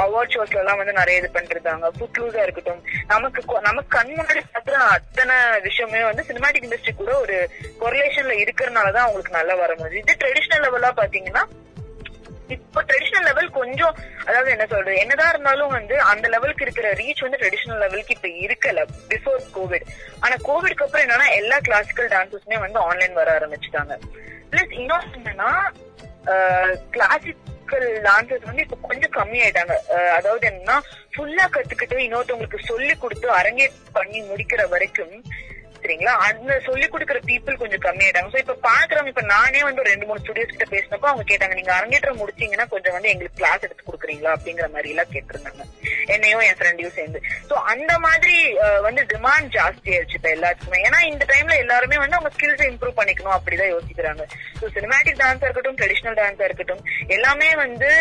award 0.05 0.33
ஷோஸ்ல 0.35 0.61
எல்லாம் 0.63 0.79
வந்து 0.81 0.97
நிறைய 1.01 1.21
இது 1.21 1.29
பண்ணிருந்தாங்க. 1.37 1.91
ஃபுட்லூஸா 1.97 2.43
இருக்கட்டும் 2.45 2.81
நமக்கு 3.13 3.61
நமக்கு 3.69 3.91
கண் 3.97 4.13
முன்னாடி 4.17 4.43
பார்க்குற 4.53 4.77
அத்தனை 4.97 5.37
விஷயமே 5.67 6.03
வந்து 6.09 6.27
சினிமாட்டிக் 6.29 6.67
இண்டஸ்ட்ரி 6.67 6.93
கூட 7.01 7.13
ஒரு 7.23 7.37
கொரலேஷன்ல 7.83 8.35
இருக்கிறதுனாலதான் 8.43 9.05
அவங்களுக்கு 9.05 9.37
நல்லா 9.39 9.55
வர 9.63 9.73
முடியுது 9.81 10.03
இது 10.03 10.19
ட்ரெடிஷனல் 10.23 10.65
லெவலா 10.67 10.91
பாத்தீங்கன்னா 11.01 11.43
இப்போ 12.49 12.83
ட்ரெடிஷனல் 12.83 13.23
லெவல் 13.23 13.49
கொஞ்சம் 13.49 13.95
அதாவது 14.25 14.51
என்ன 14.51 14.65
சொல்றது 14.65 14.97
என்னதான் 14.97 15.29
இருந்தாலும் 15.29 15.67
வந்து 15.67 16.01
அந்த 16.01 16.27
லெவலுக்கு 16.27 16.63
இருக்கிற 16.63 16.93
ரீச் 16.93 17.19
வந்து 17.19 17.37
ட்ரெடிஷனல் 17.37 17.77
லெவலுக்கு 17.77 18.15
இப்ப 18.15 18.27
இருக்கல 18.27 18.83
பிஃபோர் 19.09 19.43
கோவிட் 19.55 19.85
ஆனா 20.19 20.35
கோவிட்க்கு 20.43 20.83
அப்புறம் 20.83 21.05
என்னன்னா 21.05 21.27
எல்லா 21.35 21.59
கிளாசிக்கல் 21.59 22.07
டான்சஸ்மே 22.07 22.59
வந்து 22.59 22.79
ஆன்லைன் 22.79 23.13
வர 23.13 23.39
ஆரம்பிச்சுட்டாங்க. 23.39 23.93
பிளஸ் 24.51 24.73
இன்னொரு 24.73 25.07
என்னன்னா 25.13 25.51
கிளாசிக்கல் 26.91 28.01
டான்சஸ் 28.03 28.45
வந்து 28.45 28.61
இப்ப 28.61 28.77
கொஞ்சம் 28.81 29.11
கம்மி 29.11 29.39
ஆயிட்டாங்க 29.41 29.73
அதாவது 30.09 30.47
என்னன்னா 30.49 30.77
ஃபுல்லா 31.13 31.45
கத்துக்கிட்டு 31.51 31.97
இன்னொருத்தவங்களுக்கு 31.97 32.59
சொல்லி 32.65 32.95
கொடுத்து 32.97 33.31
அரங்கேற்றம் 33.31 33.93
பண்ணி 33.93 34.21
முடிக்கிற 34.21 34.69
வரைக்கும் 34.69 35.15
சரிங்களா 35.89 36.15
அந்த 36.25 36.55
சொல்லி 36.65 36.87
கொடுக்குற 36.93 37.19
பீப்புள் 37.29 37.59
கொஞ்சம் 37.61 37.81
கம்மியாயிட்டாங்க. 37.85 38.29
சோ 38.33 38.39
இப்ப 38.41 38.55
பாக்குறவங்க 38.65 39.11
இப்ப 39.11 39.23
நானே 39.31 39.61
வந்து 39.67 39.85
ரெண்டு 39.87 40.05
மூணு 40.07 40.19
ஸ்டுடியோஸ் 40.23 40.51
கிட்ட 40.51 40.65
பேசினப்போ 40.73 41.07
அவங்க 41.11 41.23
கேட்டாங்க 41.29 41.55
நீங்க 41.59 41.71
அரங்கேற்றம் 41.77 42.19
முடிச்சீங்கன்னா 42.21 42.65
கொஞ்சம் 42.73 42.95
வந்து 42.95 43.11
எங்களுக்கு 43.11 43.39
கிளாஸ் 43.39 43.65
எடுத்து 43.67 43.87
கொடுக்குறீங்களா? 43.87 44.33
அப்படிங்கிற 44.37 44.67
மாதிரி 44.75 44.91
எல்லாம் 44.93 45.09
கேட்டிருந்தாங்க. 45.13 45.63
என்னையும் 46.15 46.43
என் 46.47 46.59
ஃப்ரெண்டையும் 46.59 46.95
சேர்ந்து. 46.99 47.21
சோ 47.49 47.55
அந்த 47.73 47.93
மாதிரி 48.05 48.37
வந்து 48.87 49.01
டிமாண்ட் 49.13 49.49
ஜாஸ்தி 49.57 49.89
ஆயிடுச்சு 49.95 50.19
இப்ப 50.19 50.29
எல்லாத்துக்குமே. 50.35 50.83
ஏன்னா 50.89 50.99
இந்த 51.11 51.25
டைம்ல 51.33 51.57
எல்லாருமே 51.63 51.99
வந்து 52.03 52.17
அவங்க 52.19 52.31
ஸ்கில்ஸ் 52.35 52.63
இம்ப்ரூவ் 52.69 52.95
பண்ணிக்கணும் 52.99 53.35
அப்படிதான் 53.37 53.73
யோசிக்கிறாங்க. 53.75 54.25
சோ 54.59 54.71
சினிமேட்டிக் 54.77 55.19
டான்ஸா 55.23 55.47
இருக்கட்டும் 55.49 55.79
ட்ரெடிஷனல் 55.81 56.19
டான்ஸா 56.21 56.47
இருக்கட்டும் 56.49 56.85
எல்லாமே 57.17 57.49
வந்து 57.65 57.91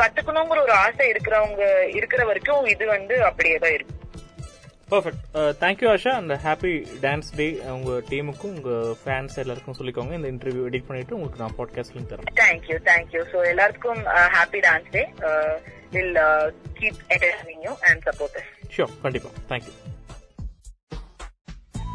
கத்துக்கணுங்கிற 0.00 0.64
ஒரு 0.66 0.76
ஆசை 0.86 1.06
இருக்கிறவங்க 1.12 1.62
இருக்கிற 2.00 2.22
வரைக்கும் 2.32 2.72
இது 2.76 2.86
வந்து 2.96 3.16
அப்படியே 3.30 3.58
தான் 3.66 3.76
இருக்கும் 3.78 4.02
பர்ஃபெக்ட் 4.90 5.22
தேங்க்யூ 5.62 5.88
ஆஷா 5.92 6.12
அந்த 6.20 6.34
ஹாப்பி 6.44 6.72
டான்ஸ் 7.04 7.30
டே 7.38 7.46
உங்க 7.76 7.92
டீமுக்கும் 8.10 8.52
உங்க 8.56 8.72
ஃபேன்ஸ் 9.00 9.38
எல்லாருக்கும் 9.42 9.76
சொல்லிக்கோங்க. 9.78 10.12
இந்த 10.18 10.28
இன்டர்வியூ 10.34 10.64
எடிட் 10.70 10.86
பண்ணிட்டு 10.88 11.16
உங்களுக்கு 11.16 11.42
நான் 11.42 11.56
பாட்காஸ்ட் 11.58 11.94
லிங்க் 11.96 12.10
தரேன். 12.12 12.30
Thank you 12.42 12.76
thank you 12.90 13.22
so 13.32 13.40
எல்லாருக்கும் 13.52 14.02
happy 14.36 14.60
dance 14.66 14.92
day 14.96 15.02
will 15.96 16.16
keep 16.78 17.02
entertaining 17.14 17.64
you 17.66 17.74
and 17.90 18.04
support 18.08 18.38
sure 18.76 18.94
கண்டிப்பா. 19.02 19.32
தேங்க்யூ 19.50 19.74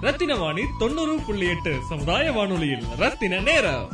ரத்தின 0.05 0.35
வாணி 0.43 0.63
தொண்ணூறு 0.83 1.15
புள்ளி 1.25 1.47
எட்டு 1.55 1.73
சமுதாய 1.89 2.31
வானொலியில் 2.37 2.85
ரத்தின 3.01 3.41
நேரம். 3.49 3.89